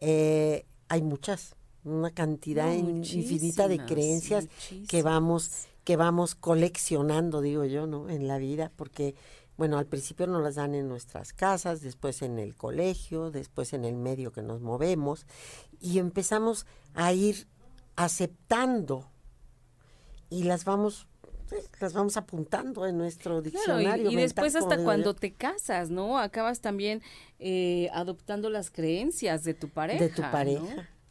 [0.00, 4.48] Eh, hay muchas, una cantidad No, infinita de muchísimas, creencias
[4.88, 5.50] que vamos
[5.84, 8.08] que vamos coleccionando, digo yo, ¿no?
[8.08, 9.14] En la vida, porque
[9.58, 13.84] bueno, al principio nos las dan en nuestras casas, después en el colegio, después en
[13.84, 15.26] el medio que nos movemos
[15.80, 17.46] y empezamos a ir
[17.96, 19.06] aceptando
[20.30, 21.06] y las vamos
[21.48, 24.04] pues, las vamos apuntando en nuestro Claro, y- diccionario.
[24.10, 25.14] y, mental, después hasta cuando yo.
[25.14, 26.18] te casas, ¿no?
[26.18, 27.02] Acabas también
[27.38, 30.02] eh, adoptando las creencias de tu pareja.
[30.02, 30.28] de tu ¿no?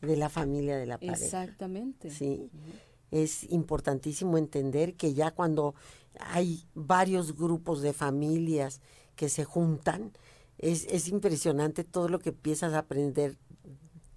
[0.05, 1.15] De la familia de la pareja.
[1.25, 2.09] Exactamente.
[2.09, 2.49] Sí.
[3.11, 5.75] Es importantísimo entender que ya cuando
[6.19, 8.81] hay varios grupos de familias
[9.15, 10.11] que se juntan,
[10.57, 13.37] es, es impresionante todo lo que empiezas a aprender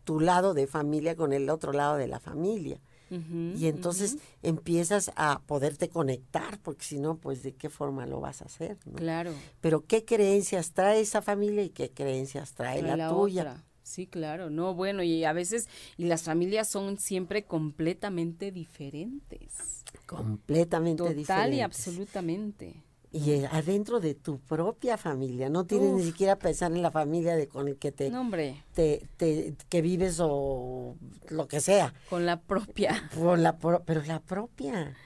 [0.04, 2.80] tu lado de familia con el otro lado de la familia.
[3.08, 8.42] Y entonces empiezas a poderte conectar, porque si no, pues de qué forma lo vas
[8.42, 8.78] a hacer.
[8.84, 8.94] ¿no?
[8.94, 9.32] Claro.
[9.60, 13.42] Pero qué creencias trae esa familia y qué creencias trae Trae la, tuya.
[13.42, 13.64] otra.
[13.86, 14.50] Sí, claro.
[14.50, 19.84] No, bueno, y a veces, y las familias son siempre completamente diferentes.
[20.06, 21.56] Completamente Total diferentes.
[21.56, 22.82] y absolutamente.
[23.12, 27.36] Y eh, adentro de tu propia familia, no tienes ni siquiera pensar en la familia
[27.36, 28.28] de con el que te, No,
[28.74, 30.96] te, te- que vives o
[31.28, 33.08] lo que sea, con la propia.
[33.14, 34.96] por la pro- pero la propia.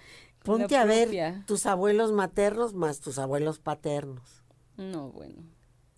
[0.43, 4.43] Ponte La a ver tus abuelos maternos más tus abuelos paternos.
[4.79, 5.43] No, bueno.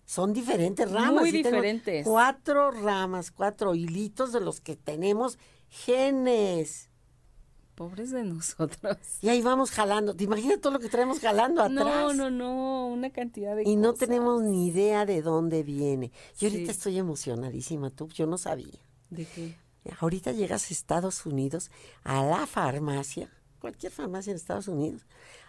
[0.05, 1.21] Son diferentes ramas.
[1.21, 2.05] Muy diferentes.
[2.05, 5.37] Cuatro ramas, cuatro hilitos de los que tenemos
[5.69, 6.89] genes.
[7.75, 8.97] Pobres de nosotros.
[9.21, 10.15] Y ahí vamos jalando.
[10.15, 11.85] ¿Te imaginas todo lo que traemos jalando atrás?
[11.85, 16.11] No, no, no, una cantidad de Y no tenemos ni idea de dónde viene.
[16.37, 18.79] Yo ahorita estoy emocionadísima, tú, yo no sabía.
[19.09, 19.55] ¿De qué?
[19.99, 21.71] Ahorita llegas a Estados Unidos,
[22.03, 25.05] a la farmacia, cualquier farmacia en Estados Unidos,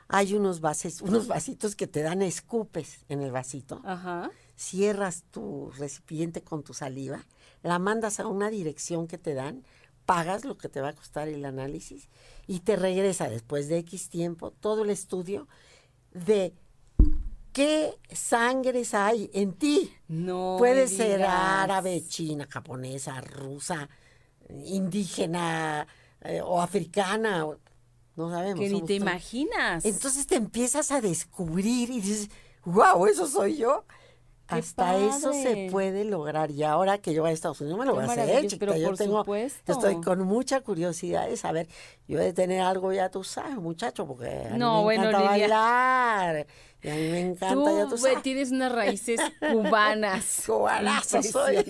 [0.08, 3.80] hay unos vases, unos vasitos que te dan escupes en el vasito.
[3.84, 4.30] Ajá.
[4.56, 7.24] Cierras tu recipiente con tu saliva,
[7.62, 9.64] la mandas a una dirección que te dan,
[10.06, 12.08] pagas lo que te va a costar el análisis
[12.46, 15.48] y te regresa después de X tiempo todo el estudio
[16.12, 16.54] de
[17.52, 19.92] qué sangres hay en ti.
[20.08, 20.56] No.
[20.58, 23.88] Puede ser árabe, china, japonesa, rusa,
[24.66, 25.86] indígena
[26.20, 27.46] eh, o africana,
[28.16, 28.60] no sabemos.
[28.60, 29.84] Que ni te imaginas.
[29.84, 32.30] Entonces te empiezas a descubrir y dices,
[32.64, 33.84] wow, eso soy yo.
[34.54, 36.50] ¡Qué Hasta eso se puede lograr.
[36.50, 38.58] Y ahora que yo voy a Estados Unidos me lo voy a hacer, chiquita.
[38.58, 39.72] pero yo por tengo, supuesto.
[39.72, 41.68] estoy con mucha curiosidad de saber.
[42.08, 45.04] Yo he de tener algo ya tú sabes, muchacho, porque a mí No, me bueno,
[45.08, 46.46] encanta bailar.
[46.82, 48.22] Y a mí me encanta, ya tú Tú, güey, sabes.
[48.22, 49.20] tienes unas raíces
[49.52, 50.42] cubanas.
[50.46, 51.56] Cubanazo soy.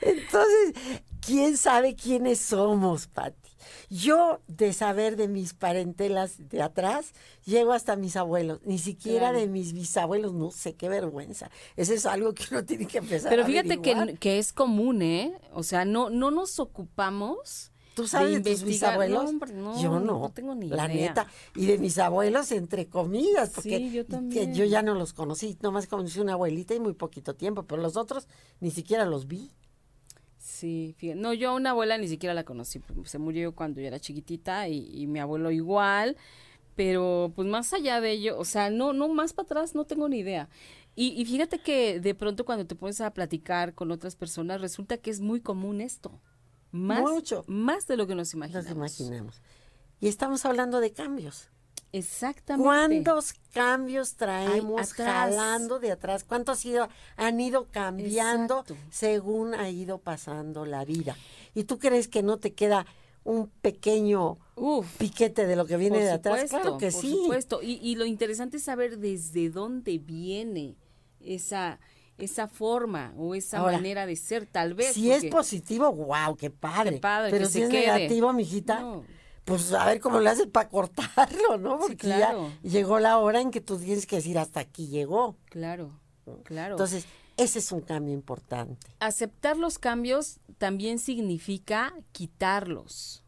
[0.00, 0.74] Entonces,
[1.20, 3.49] ¿quién sabe quiénes somos, Pati?
[3.88, 7.12] Yo, de saber de mis parentelas de atrás,
[7.44, 8.60] llego hasta mis abuelos.
[8.64, 9.40] Ni siquiera Claro.
[9.40, 11.50] de mis bisabuelos, no sé, qué vergüenza.
[11.76, 15.02] Eso es algo que uno tiene que empezar Pero a fíjate que, que es común,
[15.02, 15.32] ¿eh?
[15.52, 17.72] O sea, no, no nos ocupamos.
[17.94, 19.24] ¿Tú sabes de, tus bisabuelos?
[19.24, 20.30] No, hombre, no, yo no, no.
[20.30, 21.08] tengo ni La idea.
[21.08, 21.26] neta.
[21.56, 25.58] Y de mis abuelos, entre comillas, porque Sí, yo que yo ya no los conocí.
[25.60, 28.28] Nomás conocí una abuelita y muy poquito tiempo, pero los otros
[28.60, 29.50] ni siquiera los vi.
[30.60, 31.18] Sí, fíjate.
[31.20, 32.80] No, yo a una abuela ni siquiera la conocí.
[33.04, 36.16] Se murió cuando yo era chiquitita y, y mi abuelo igual.
[36.76, 40.08] Pero pues más allá de ello, o sea, no, no, más para atrás no tengo
[40.08, 40.48] ni idea.
[40.94, 44.96] Y, y fíjate que de pronto cuando te pones a platicar con otras personas, resulta
[44.98, 46.20] que es muy común esto.
[46.72, 47.44] Más, Mucho.
[47.48, 49.00] más de lo que nos Nos imaginamos.
[49.00, 49.42] imaginamos.
[50.00, 51.48] Y estamos hablando de cambios.
[51.92, 52.64] Exactamente.
[52.64, 56.24] ¿Cuántos cambios traemos jalando de atrás?
[56.24, 58.76] ¿Cuántos ido- han ido cambiando Exacto.
[58.90, 61.16] según ha ido pasando la vida?
[61.54, 62.86] ¿Y tú crees que no te queda
[63.24, 64.86] un pequeño Uf.
[64.98, 66.42] piquete de lo que viene de atrás?
[66.42, 67.10] supuesto, claro que por sí.
[67.10, 67.60] supuesto.
[67.62, 70.76] Y, y lo interesante es saber desde dónde viene
[71.20, 71.80] esa,
[72.18, 74.92] esa forma o esa Ahora, manera de ser, tal vez.
[74.94, 76.94] Si es positivo, wow, qué padre.
[76.94, 77.86] Qué padre, Pero que si se es quede.
[77.92, 79.04] negativo, mijita, No.
[79.50, 81.78] Pues a ver cómo le haces para cortarlo, ¿no?
[81.78, 82.50] Sí, Porque claro.
[82.62, 85.36] ya llegó la hora en que tú tienes que decir hasta aquí llegó.
[85.46, 85.90] Claro,
[86.44, 86.74] claro.
[86.74, 87.04] Entonces,
[87.36, 88.86] ese es un cambio importante.
[89.00, 93.24] Aceptar los cambios también significa quitarlos.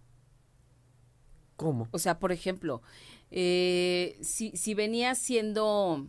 [1.57, 1.89] ¿Cómo?
[1.91, 2.83] O sea, por ejemplo,
[3.31, 6.07] eh, si, si venía siendo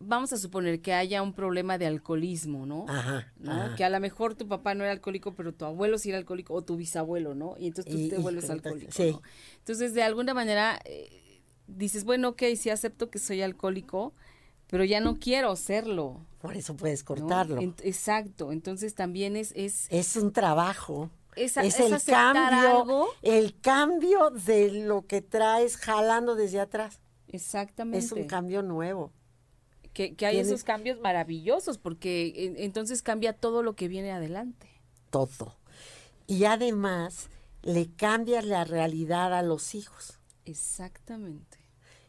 [0.00, 2.86] vamos a suponer que haya un problema de alcoholismo, ¿no?
[2.88, 3.52] Ajá, ¿no?
[3.52, 3.76] ajá.
[3.76, 6.54] Que a lo mejor tu papá no era alcohólico, pero tu abuelo sí era alcohólico
[6.54, 7.56] o tu bisabuelo, ¿no?
[7.58, 8.92] Y entonces tú Y- te vuelves alcohólico.
[8.92, 9.12] sí.
[9.12, 9.22] ¿no?
[9.58, 14.14] Entonces, de alguna manera, eh, dices, bueno, ok, sí acepto que soy alcohólico,
[14.68, 16.20] pero ya no quiero serlo.
[16.40, 17.06] Por eso puedes ¿no?
[17.06, 17.60] cortarlo.
[17.82, 18.52] Exacto.
[18.52, 21.10] Entonces también es, es, es un trabajo.
[21.36, 23.06] Es a- es es el cambio, algo.
[23.22, 27.00] el cambio de lo que traes jalando desde atrás.
[27.28, 28.04] exactamente.
[28.04, 29.12] Es un cambio nuevo.
[29.98, 34.12] Que, que hay Tiene- esos cambios maravillosos, porque en- entonces cambia todo lo que viene
[34.12, 34.68] adelante.
[35.10, 35.56] todo.
[36.28, 37.30] Y además
[37.62, 40.20] le cambias la realidad a los hijos.
[40.44, 41.58] Exactamente.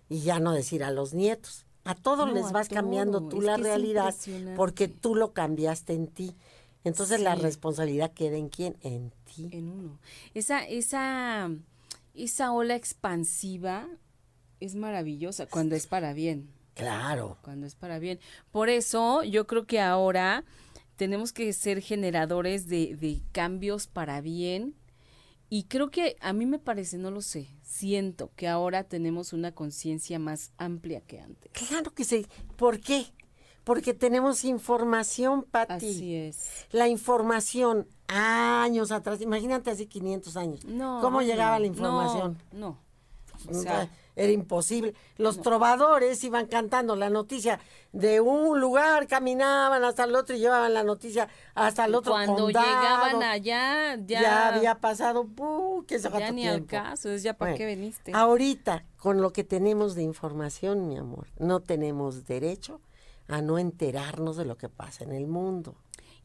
[0.08, 1.66] Y ya no decir a los nietos.
[1.84, 4.14] A todos No, les vas cambiando tú Es la realidad
[4.56, 6.36] porque tú lo cambiaste en ti.
[6.84, 8.78] Entonces la responsabilidad queda en quién?
[8.82, 9.50] En ti.
[9.52, 9.98] En uno.
[10.36, 11.50] Esa, esa,
[12.14, 13.88] esa ola expansiva
[14.60, 16.52] es maravillosa cuando es para bien.
[16.74, 17.38] Claro.
[17.42, 18.20] Cuando es para bien.
[18.52, 20.44] Por eso yo creo que ahora
[20.96, 24.76] tenemos que ser generadores de, de cambios para bien.
[25.50, 29.52] Y creo que a mí me parece, no lo sé, siento que ahora tenemos una
[29.52, 31.52] conciencia más amplia que antes.
[31.54, 32.28] Claro que sí.
[32.56, 33.08] ¿Por qué?
[33.64, 35.74] Porque tenemos información, Pati.
[35.74, 36.66] Así es.
[36.72, 40.66] La información años atrás, imagínate hace 500 años.
[40.66, 41.00] No.
[41.02, 42.38] ¿Cómo no, llegaba la no, información?
[42.52, 42.80] No.
[43.48, 43.90] O O sea, sea,
[44.20, 44.94] era imposible.
[45.16, 47.62] Los trovadores iban cantando la noticia
[47.94, 52.36] de un lugar, caminaban hasta el otro y llevaban la noticia hasta el otro cuando
[52.36, 52.66] condado.
[52.66, 55.86] llegaban allá, ya, ya, había pasado, ¡puh!
[55.88, 56.68] ¿qué ya ni al tiempo?
[56.70, 58.12] caso, es ya para Bueno, qué veniste.
[58.14, 62.82] Ahorita, con lo que tenemos de información, mi amor, no tenemos derecho
[63.30, 65.76] a no enterarnos de lo que pasa en el mundo.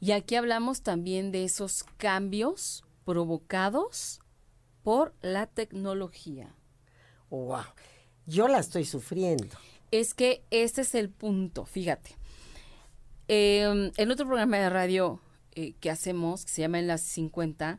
[0.00, 4.20] Y aquí hablamos también de esos cambios provocados
[4.82, 6.56] por la tecnología.
[7.30, 7.64] ¡Wow!
[8.26, 9.56] Yo la estoy sufriendo.
[9.90, 12.16] Es que este es el punto, fíjate.
[13.28, 15.20] Eh, en otro programa de radio
[15.54, 17.78] eh, que hacemos, que se llama En las 50,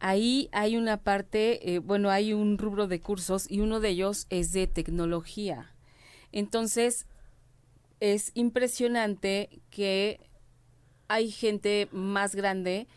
[0.00, 4.26] ahí hay una parte, eh, bueno, hay un rubro de cursos y uno de ellos
[4.28, 5.72] es de tecnología.
[6.32, 7.06] Entonces,
[8.00, 10.18] es impresionante que
[11.06, 12.88] hay gente más grande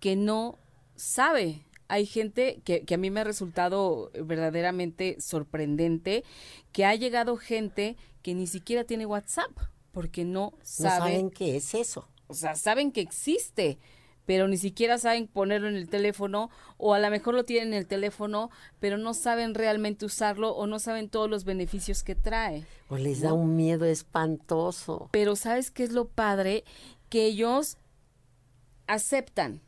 [0.00, 0.58] que no
[0.96, 1.62] sabe.
[1.90, 6.24] Hay gente que, que a mí me ha resultado verdaderamente sorprendente,
[6.72, 9.50] que ha llegado gente que ni siquiera tiene WhatsApp,
[9.92, 12.08] porque no No sabe, saben qué es eso.
[12.28, 13.78] o sea, saben que existe,
[14.24, 17.78] pero ni siquiera saben ponerlo en el teléfono, o a lo mejor lo tienen en
[17.80, 22.64] el teléfono, pero no saben realmente usarlo o no saben todos los beneficios que trae.
[22.88, 25.08] O les da un miedo espantoso.
[25.10, 26.62] Pero ¿sabes qué es lo padre?
[27.08, 27.78] Que ellos
[28.86, 29.60] aceptan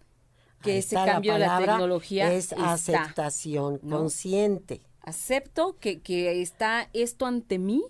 [0.62, 2.72] que Ahí ese cambio de la tecnología es está.
[2.72, 3.98] aceptación ¿no?
[3.98, 7.82] consciente Acepto que, que está esto ante mí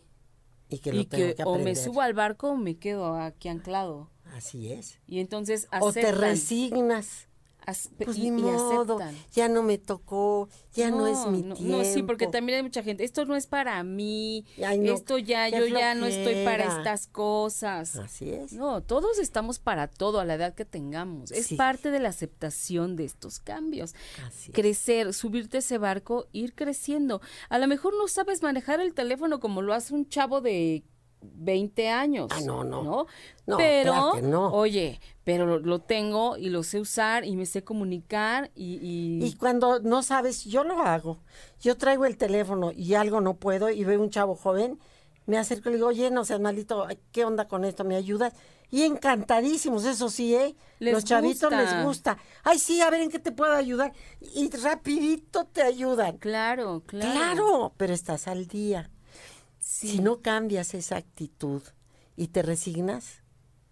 [0.68, 3.14] y que lo y tengo que, que o me subo al barco o me quedo
[3.16, 4.08] aquí anclado.
[4.34, 4.98] Así es.
[5.06, 6.20] Y entonces O te aceptan.
[6.20, 7.28] resignas.
[7.66, 8.98] As- Pues y, ni modo,
[9.32, 11.76] ya no me tocó, ya no, es mi no, tiempo.
[11.78, 15.18] No, sí, porque también hay mucha gente, esto no es para mí, Ay, no, esto
[15.18, 17.96] ya, yo ya no estoy para estas cosas.
[17.96, 18.52] Así es.
[18.52, 21.30] No, todos estamos para todo a la edad que tengamos.
[21.30, 21.56] Es Sí.
[21.56, 23.94] parte de la aceptación de estos cambios.
[24.26, 24.54] Así es.
[24.54, 27.20] Crecer, subirte a ese barco, ir creciendo.
[27.48, 30.82] A lo mejor no sabes manejar el teléfono como lo hace un chavo de
[31.22, 32.28] 20 años.
[32.30, 32.82] Ah, no, no.
[32.82, 33.06] ¿no?
[33.46, 34.52] No, pero, claro que no.
[34.52, 38.74] oye, pero lo, lo tengo y lo sé usar y me sé comunicar y...
[38.82, 41.18] y- Y cuando no sabes, yo lo hago.
[41.60, 44.78] Yo traigo el teléfono y algo no puedo y veo un chavo joven,
[45.26, 47.84] me acerco y le digo, oye, no seas malito, ¿qué onda con esto?
[47.84, 48.32] ¿Me ayudas?
[48.70, 50.56] Y encantadísimos, eso sí, ¿eh?
[50.78, 51.74] Les Los chavitos gusta.
[51.76, 52.18] les gusta.
[52.42, 53.92] Ay, sí, a ver en qué te puedo ayudar.
[54.34, 56.16] Y rapidito te ayudan.
[56.16, 57.12] Claro, claro.
[57.12, 58.90] Claro, pero estás al día.
[59.82, 59.88] Sí.
[59.96, 61.62] Si no cambias esa actitud
[62.16, 63.20] y te resignas,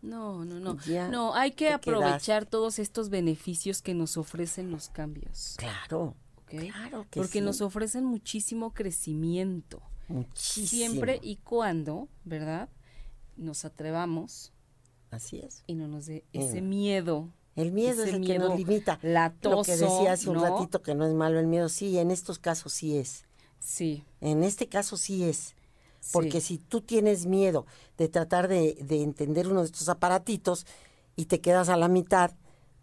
[0.02, 0.76] No, no, no.
[0.86, 5.54] Ya no, hay que aprovechar todos estos beneficios que nos ofrecen los cambios.
[5.58, 7.44] claro, claro que Porque sí.
[7.44, 9.82] nos ofrecen muchísimo crecimiento.
[10.08, 10.66] muchísimo.
[10.92, 12.68] Siempre y cuando, ¿verdad?
[13.36, 14.52] Nos atrevamos
[15.12, 15.62] Así es.
[15.68, 16.68] y no nos dé ese Mm.
[16.68, 17.28] miedo.
[17.54, 18.98] El miedo ese es el que nos miedo limita.
[19.02, 20.42] latoso, Lo que decía hace un ¿no?
[20.42, 23.24] ratito que no es malo el miedo, sí, en estos casos sí es.
[23.60, 24.02] Sí.
[24.20, 25.54] En este caso sí es.
[26.00, 26.10] Sí.
[26.12, 30.66] Porque si tú tienes miedo de tratar de, de entender uno de estos aparatitos
[31.16, 32.32] y te quedas a la mitad,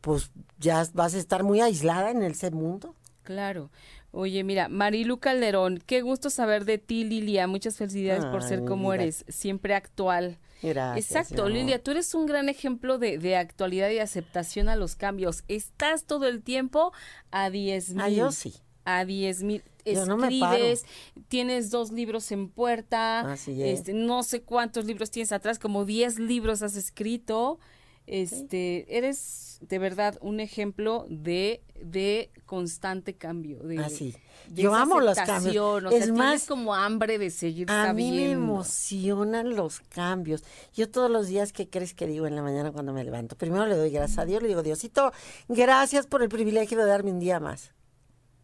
[0.01, 2.95] pues ya vas a estar muy aislada en ese mundo.
[3.24, 3.70] Claro.
[4.11, 7.45] Oye, mira, Marilu Calderón, qué gusto saber de ti, Lilia.
[7.45, 10.38] Muchas felicidades por ser como eres, siempre actual.
[10.63, 11.05] Gracias.
[11.05, 11.49] Exacto.
[11.49, 15.43] Lilia, tú eres un gran ejemplo de, de actualidad y aceptación a los cambios.
[15.47, 16.93] Estás todo el tiempo
[17.30, 18.01] a 10 mil.
[18.01, 18.53] Ah, yo sí.
[18.86, 19.63] A 10 mil.
[19.94, 20.86] Yo no escribes,
[21.28, 23.80] tienes dos libros en puerta, Así es.
[23.80, 27.60] este, no sé cuántos libros tienes atrás, como 10 libros has escrito.
[28.08, 33.60] Este, eres de verdad un ejemplo de, de constante cambio.
[33.60, 34.16] De, Así.
[34.48, 35.84] de Yo amo los cambios.
[35.84, 40.46] O sea, Es tienes más, como hambre de seguir A mí me emocionan los cambios.
[40.74, 43.36] Yo todos los días, ¿qué crees que digo en la mañana cuando me levanto?
[43.36, 45.12] Primero le doy gracias a Dios, le digo, Diosito,
[45.50, 47.74] gracias por el privilegio de darme un día más.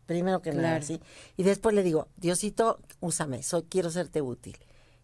[0.05, 0.85] Primero que nada, Claro.
[0.85, 0.99] ¿sí?
[1.37, 4.57] Y después le digo, Diosito, úsame, soy, quiero serte útil.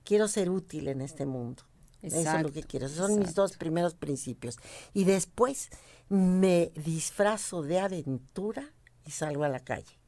[0.04, 1.64] Quiero ser útil en este mundo.
[2.02, 2.86] Eso es lo que quiero.
[2.86, 4.58] Esos son mis dos primeros principios.
[4.94, 5.70] Y después
[6.08, 8.72] me disfrazo de aventura
[9.06, 10.00] y salgo a la calle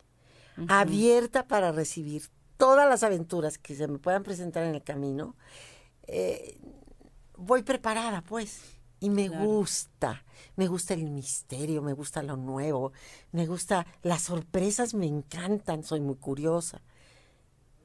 [0.68, 2.24] abierta para recibir
[2.58, 5.36] todas las aventuras que se me puedan presentar en el camino,
[6.08, 6.60] eh,
[7.38, 8.60] voy preparada, pues.
[9.02, 9.46] Y me Claro.
[9.46, 10.24] gusta,
[10.56, 12.94] me gusta el misterio, me gusta lo nuevo,
[13.34, 16.82] me gusta, las sorpresas me encantan, soy muy curiosa.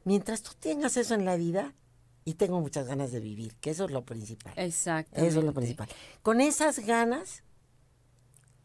[0.04, 1.74] Mientras tú tengas eso en la vida,
[2.26, 4.52] y tengo muchas ganas de vivir, que eso es lo principal.
[4.56, 5.28] Exactamente.
[5.28, 5.88] Eso es lo principal.
[6.22, 7.44] Con esas ganas,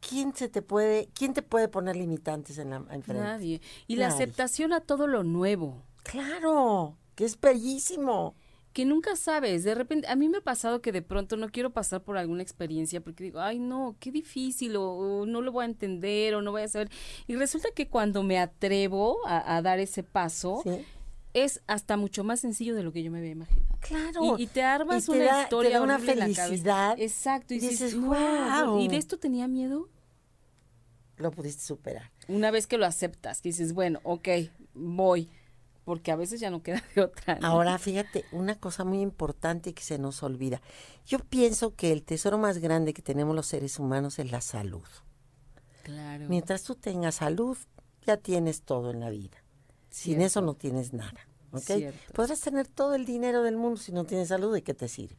[0.02, 3.14] ¿quién se te puede, quién te puede poner limitantes en la enfrente?
[3.14, 3.62] Nadie.
[3.88, 5.84] Y la aceptación a todo lo nuevo.
[6.04, 8.36] Claro, que es bellísimo.
[8.74, 11.72] Que nunca sabes, de repente, a mí me ha pasado que de pronto no quiero
[11.72, 15.64] pasar por alguna experiencia porque digo, ay no, qué difícil, o, o no lo voy
[15.64, 16.90] a entender, o no voy a saber.
[17.28, 20.86] Y resulta que cuando me atrevo a, a dar ese paso, Sí.
[21.34, 23.78] es hasta mucho más sencillo de lo que yo me había imaginado.
[23.82, 24.38] Claro.
[24.38, 26.96] Y, y te armas Y te una da- te historia da una felicidad.
[27.00, 27.54] Exacto.
[27.54, 28.80] Y, Y dices, dices, "No, "Guau".
[28.80, 29.90] ¿y de esto tenía miedo?
[31.18, 32.10] Lo pudiste superar.
[32.28, 34.28] Una vez que lo aceptas, que dices, bueno, ok,
[34.74, 35.30] voy.
[35.92, 37.36] Porque a veces ya no queda de otra.
[37.36, 37.46] ¿no?
[37.46, 40.62] Ahora, fíjate, una cosa muy importante que se nos olvida.
[41.06, 44.86] Yo pienso que el tesoro más grande que tenemos los seres humanos es la salud.
[45.84, 46.28] Claro.
[46.30, 47.58] Mientras tú tengas salud,
[48.06, 49.44] ya tienes todo en la vida.
[49.90, 51.28] Sin eso no tienes nada.
[51.52, 51.60] ¿ok?
[51.60, 52.14] Cierto.
[52.14, 55.18] Podrás tener todo el dinero del mundo si no tienes salud, ¿de qué te sirve?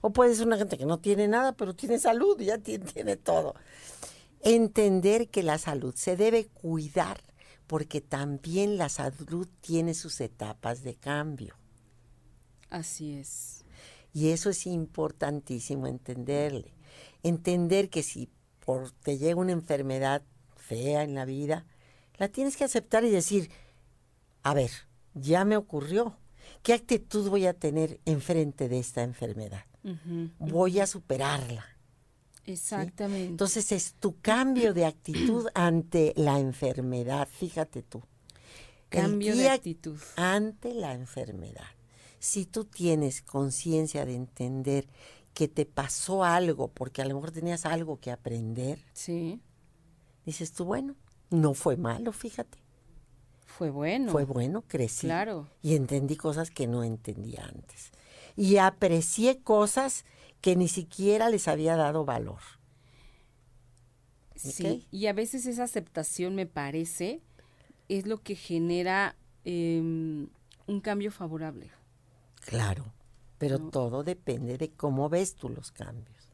[0.00, 2.84] O puedes ser una gente que no tiene nada, pero tiene salud y ya tiene,
[2.86, 3.54] tiene todo.
[4.40, 7.22] Entender que la salud se debe cuidar
[7.66, 11.56] porque también la salud tiene sus etapas de cambio.
[12.70, 13.64] Así es.
[14.12, 16.74] Y eso es importantísimo entenderle.
[17.22, 18.30] Entender que si
[18.64, 20.22] por te llega una enfermedad
[20.56, 21.66] fea en la vida,
[22.16, 23.50] la tienes que aceptar y decir,
[24.42, 24.70] a ver,
[25.14, 26.16] ya me ocurrió.
[26.62, 29.64] ¿Qué actitud voy a tener enfrente de esta enfermedad?
[30.38, 31.64] Voy a superarla.
[32.46, 33.26] Exactamente.
[33.26, 38.02] Entonces es tu cambio de actitud ante la enfermedad, fíjate tú.
[38.88, 39.98] Cambio de actitud.
[40.16, 41.66] ante la enfermedad.
[42.20, 44.86] Si tú tienes conciencia de entender
[45.34, 49.40] que te pasó algo, porque a lo mejor tenías algo que aprender, Sí,
[50.24, 50.94] dices tú, bueno,
[51.30, 52.58] no fue malo, fíjate.
[53.44, 54.12] fue bueno.
[54.12, 55.06] Fue bueno, crecí.
[55.08, 55.48] Claro.
[55.60, 57.90] Y entendí cosas que no entendía antes.
[58.36, 60.04] Y aprecié cosas
[60.44, 62.40] que ni siquiera les había dado valor.
[64.36, 67.22] Sí, y a veces esa aceptación, me parece,
[67.88, 69.16] es lo que genera
[69.46, 70.28] em,
[70.66, 71.70] un cambio favorable.
[72.42, 72.92] Claro,
[73.38, 76.28] pero todo depende de cómo ves tú los cambios.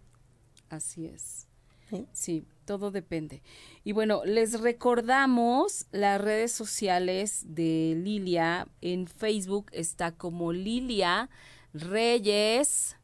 [0.71, 1.47] Así es.
[1.89, 2.09] ¿sí?
[2.13, 3.45] Sí, todo depende.
[3.85, 8.67] Y bueno, les recordamos las redes sociales de Lilia.
[8.81, 11.31] En Facebook está como Lilia
[11.73, 12.97] Reyes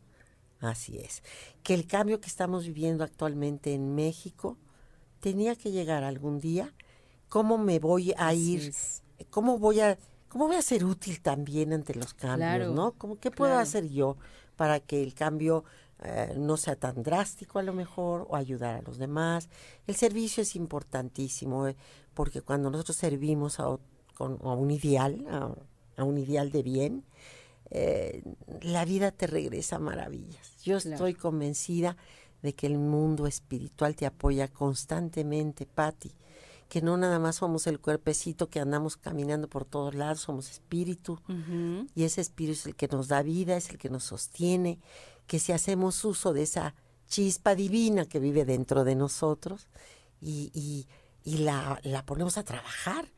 [0.61, 1.23] Así es.
[1.63, 4.57] Que el cambio que estamos viviendo actualmente en México
[5.21, 6.73] tenía que llegar algún día.
[7.29, 9.01] ¿Cómo me voy a Así ir es.
[9.29, 9.97] ¿cómo voy a,
[10.29, 12.93] cómo voy a ser útil también ante los cambios, no?
[12.93, 14.15] ¿Cómo, ¿Qué puedo hacer yo
[14.55, 15.65] para que el cambio
[16.03, 19.49] eh, no sea tan drástico a lo mejor o ayudar a los demás?
[19.87, 21.75] El servicio es importantísimo eh,
[22.13, 23.69] porque cuando nosotros servimos a,
[24.19, 25.25] un ideal,
[25.97, 27.03] a, un ideal de bien,
[27.71, 28.23] eh,
[28.61, 30.57] la vida te regresa maravillas.
[30.63, 31.97] Yo estoy convencida
[32.41, 36.13] de que el mundo espiritual te apoya constantemente, Patti
[36.69, 41.19] que no nada más somos el cuerpecito que andamos caminando por todos lados, somos espíritu.
[41.95, 44.79] Y ese espíritu es el que nos da vida, es el que nos sostiene,
[45.25, 46.75] que si hacemos uso de esa
[47.07, 49.67] chispa divina que vive dentro de nosotros
[50.21, 50.87] y,
[51.25, 53.11] la, la ponemos a trabajar,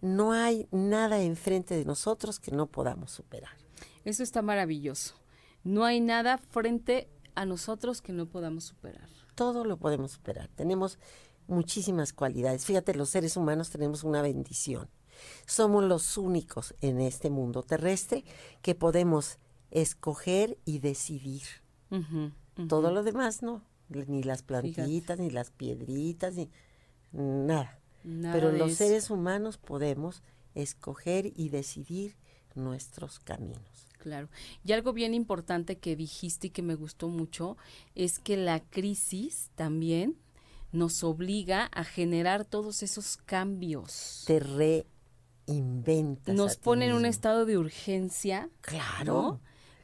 [0.00, 3.56] no hay nada enfrente de nosotros que no podamos superar.
[4.04, 5.14] Eso está maravilloso.
[5.62, 9.08] No hay nada frente a nosotros que no podamos superar.
[9.36, 10.48] Todo lo podemos superar.
[10.48, 10.98] Tenemos
[11.48, 12.64] muchísimas cualidades.
[12.64, 14.88] Fíjate, los seres humanos tenemos una bendición.
[15.46, 18.24] Somos los únicos en este mundo terrestre
[18.62, 19.38] que podemos
[19.70, 21.42] escoger y decidir.
[22.68, 26.50] Todo lo demás no, ni las plantitas, ni las piedritas, ni
[27.12, 27.80] nada.
[28.02, 30.22] Pero los seres humanos podemos
[30.54, 32.16] escoger y decidir
[32.54, 33.88] nuestros caminos.
[33.98, 34.28] Claro.
[34.64, 37.56] Y algo bien importante que dijiste y que me gustó mucho
[37.94, 40.16] es que la crisis también
[40.72, 44.24] nos obliga a generar todos esos cambios.
[44.26, 46.34] Te reinventas.
[46.34, 48.50] Nos pone en un estado de urgencia.
[48.60, 49.40] Claro.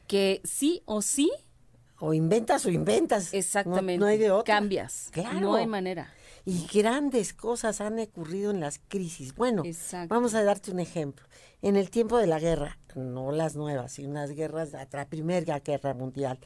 [0.07, 1.31] Que sí o sí.
[1.99, 3.33] O inventas o inventas.
[3.33, 3.99] Exactamente.
[3.99, 4.55] No, hay de otra.
[4.55, 5.09] Cambias.
[5.11, 5.39] Claro.
[5.39, 6.13] No hay manera.
[6.45, 9.33] Y grandes cosas han ocurrido en las crisis.
[9.35, 9.63] Bueno,
[10.07, 11.25] vamos a darte un ejemplo.
[11.61, 15.95] En el tiempo de la guerra, no las nuevas, sino las guerras, la Primera Guerra
[15.95, 16.39] Mundial,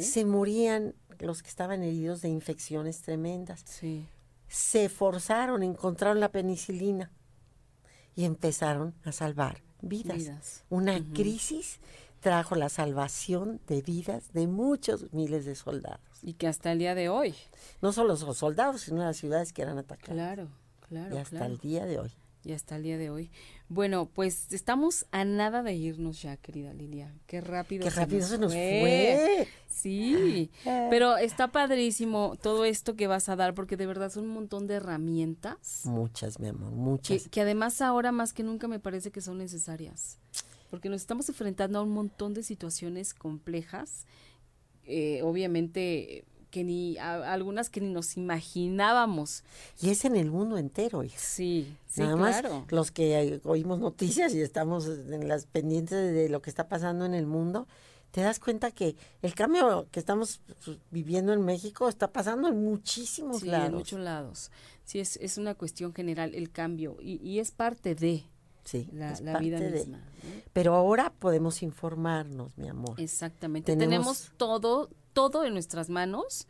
[0.00, 3.62] se morían los que estaban heridos de infecciones tremendas.
[3.66, 4.06] Sí.
[4.48, 7.10] Se forzaron, encontraron la penicilina
[8.14, 10.64] y empezaron a salvar vidas.
[10.70, 11.80] Una crisis
[12.20, 16.13] trajo la salvación de vidas de muchos miles de soldados.
[16.24, 17.34] Y que hasta el día de hoy.
[17.82, 20.14] No solo los soldados, sino las ciudades que eran atacadas.
[20.14, 20.48] Claro,
[20.88, 21.14] claro.
[21.14, 22.12] Y hasta el día de hoy
[22.44, 23.30] y hasta el día de hoy.
[23.68, 27.12] Bueno, pues estamos a nada de irnos ya, querida Lilia.
[27.26, 27.84] Qué rápido.
[27.84, 29.48] Qué rápido se nos fue.
[29.68, 34.34] Sí, pero está padrísimo todo esto que vas a dar porque de verdad son un
[34.34, 35.82] montón de herramientas.
[35.84, 37.28] Muchas, mi amor, muchas.
[37.28, 40.18] Que, además ahora más que nunca me parece que son necesarias.
[40.70, 44.06] Porque nos estamos enfrentando a un montón de situaciones complejas.
[44.86, 46.24] Eh, obviamente
[46.54, 49.42] que ni algunas que ni nos imaginábamos.
[49.82, 54.40] Y es en el mundo entero, Sí, sí, Nada más los que oímos noticias y
[54.40, 57.66] estamos en las pendientes de lo que está pasando en el mundo,
[58.12, 60.40] te das cuenta que el cambio que estamos
[60.92, 63.68] viviendo en México está pasando en muchísimos sí, lados.
[63.70, 64.50] en muchos lados.
[64.84, 68.22] Sí, es, es una cuestión general el cambio y, y es parte de
[68.64, 70.00] sí, la, la vida misma.
[70.52, 73.00] Pero ahora podemos informarnos, mi amor.
[73.00, 73.76] Exactamente.
[73.76, 76.46] Tenemos todo todo en nuestras manos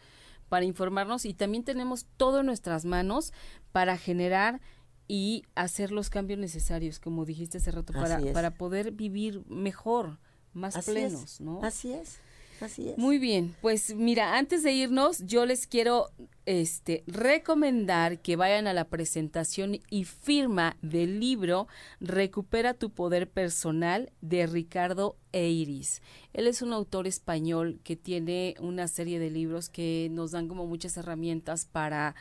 [0.49, 3.33] para informarnos y también tenemos todo en nuestras manos
[3.71, 4.61] para generar
[5.07, 10.19] y hacer los cambios necesarios, como dijiste hace rato, para, para poder vivir mejor,
[10.55, 11.62] más plenos, ¿no?
[11.62, 12.19] Así es.
[12.65, 12.97] Así es.
[12.97, 16.09] Muy bien, pues mira, antes de irnos, yo les quiero
[16.47, 21.69] este recomendar que vayan a la presentación y firma del libro
[22.01, 26.01] Recupera tu poder personal de Ricardo Eiris.
[26.33, 30.67] Él es un autor español que tiene una serie de libros que nos dan como
[30.67, 32.15] muchas herramientas para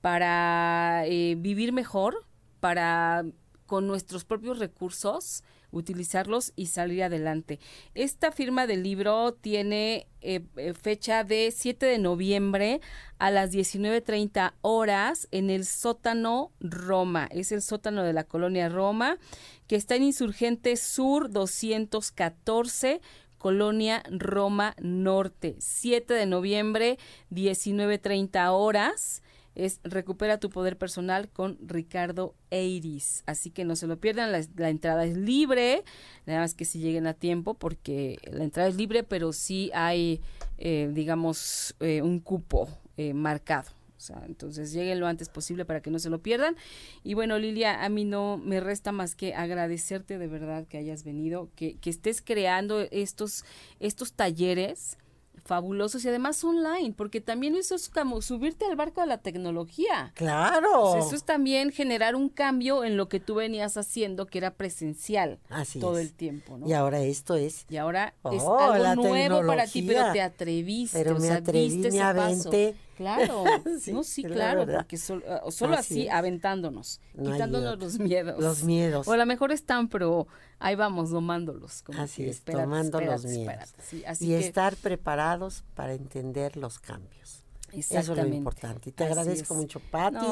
[0.00, 2.26] para eh, vivir mejor,
[2.58, 3.24] para
[3.66, 7.58] con nuestros propios recursos utilizarlos y salir adelante.
[7.94, 12.80] Esta firma del libro tiene eh, eh, fecha de 7 de noviembre
[13.18, 17.28] a las 19.30 horas en el sótano Roma.
[17.30, 19.18] Es el sótano de la colonia Roma,
[19.66, 23.00] que está en Insurgente Sur 214.
[23.38, 26.98] Colonia Roma Norte, 7 de noviembre,
[27.30, 29.22] 19.30 horas
[29.56, 33.24] es Recupera tu poder personal con Ricardo Eiris.
[33.26, 35.82] Así que no se lo pierdan, la, entrada es libre,
[36.26, 40.20] nada más que si lleguen a tiempo, porque la entrada es libre, pero sí hay,
[40.58, 43.70] eh, digamos, eh, un cupo eh, marcado.
[43.96, 46.54] O sea, entonces lleguen lo antes posible para que no se lo pierdan.
[47.02, 51.02] Y bueno, Lilia, a mí no me resta más que agradecerte de verdad que hayas
[51.02, 53.44] venido, que, que estés creando estos,
[53.80, 54.98] estos talleres
[55.44, 60.12] fabulosos y además online, porque también eso es como subirte al barco de la tecnología.
[60.14, 60.96] Claro.
[60.96, 65.38] eso es también generar un cambio en lo que tú venías haciendo, que era presencial
[65.80, 66.68] todo el tiempo, ¿no?
[66.68, 67.66] Y ahora esto es.
[67.68, 72.00] Y ahora es oh, algo nuevo para ti, pero te atreviste, pero me atreví, me
[72.00, 73.44] aventé Claro,
[73.92, 74.96] no, sí, claro, porque
[75.28, 78.40] ah, solo así, aventándonos, quitándonos los miedos.
[78.40, 79.06] Los miedos.
[79.06, 80.26] O a lo mejor están, pero
[80.58, 81.82] ahí vamos domándolos.
[81.82, 83.74] Como así es, tomando los miedos.
[84.20, 87.42] y estar preparados para entender los cambios.
[87.72, 88.88] Eso es lo importante.
[88.88, 90.26] Y te agradezco mucho, Pati,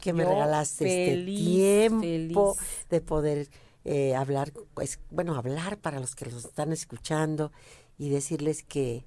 [0.00, 2.56] que me regalaste este tiempo
[2.90, 3.48] de poder
[3.84, 7.52] eh, hablar, pues, bueno, hablar para los que los están escuchando
[7.96, 9.04] y decirles que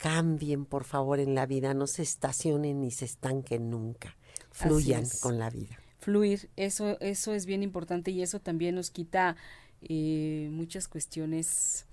[0.00, 4.16] cambien, por favor, en la vida, no se estacionen ni se estanquen nunca,
[4.50, 5.78] fluyan con la vida.
[5.98, 9.36] Fluir, eso, eso es bien importante y eso también nos quita
[9.82, 11.84] eh, muchas cuestiones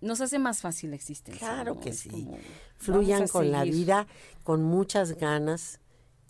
[0.00, 1.46] nos hace más fácil la existencia.
[1.46, 2.28] Claro que sí.
[2.76, 4.06] Fluyan con la vida,
[4.44, 5.80] con muchas ganas,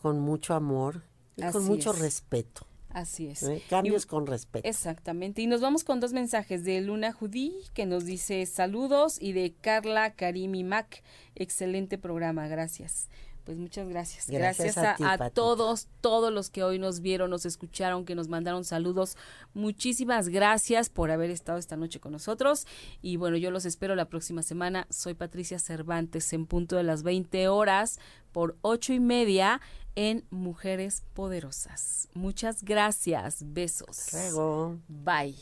[0.01, 1.03] con mucho amor
[1.37, 2.67] y con mucho respeto.
[2.93, 3.43] Así es.
[3.43, 3.63] ¿Eh?
[3.69, 4.69] Cambios con respeto.
[4.69, 5.43] Exactamente.
[5.43, 9.55] Y nos vamos con dos mensajes de Luna Judí, que nos dice saludos, y de
[9.61, 11.03] Carla Karimi Mac.
[11.35, 13.09] Excelente programa, gracias.
[13.45, 14.31] Pues muchas gracias.
[14.31, 19.17] Gracias, a, todos, todos los que hoy nos vieron, nos escucharon, que nos mandaron saludos.
[19.53, 22.69] Muchísimas gracias por haber estado esta noche con nosotros.
[23.01, 24.87] Y bueno, yo los espero la próxima semana.
[24.91, 27.99] Soy Patricia Cervantes en punto de las 20 horas
[28.31, 29.61] por ocho y media
[29.95, 32.09] en Mujeres Poderosas.
[32.15, 33.39] Muchas gracias.
[33.45, 34.09] Besos.
[34.13, 34.79] Luego.
[34.89, 35.37] Bye.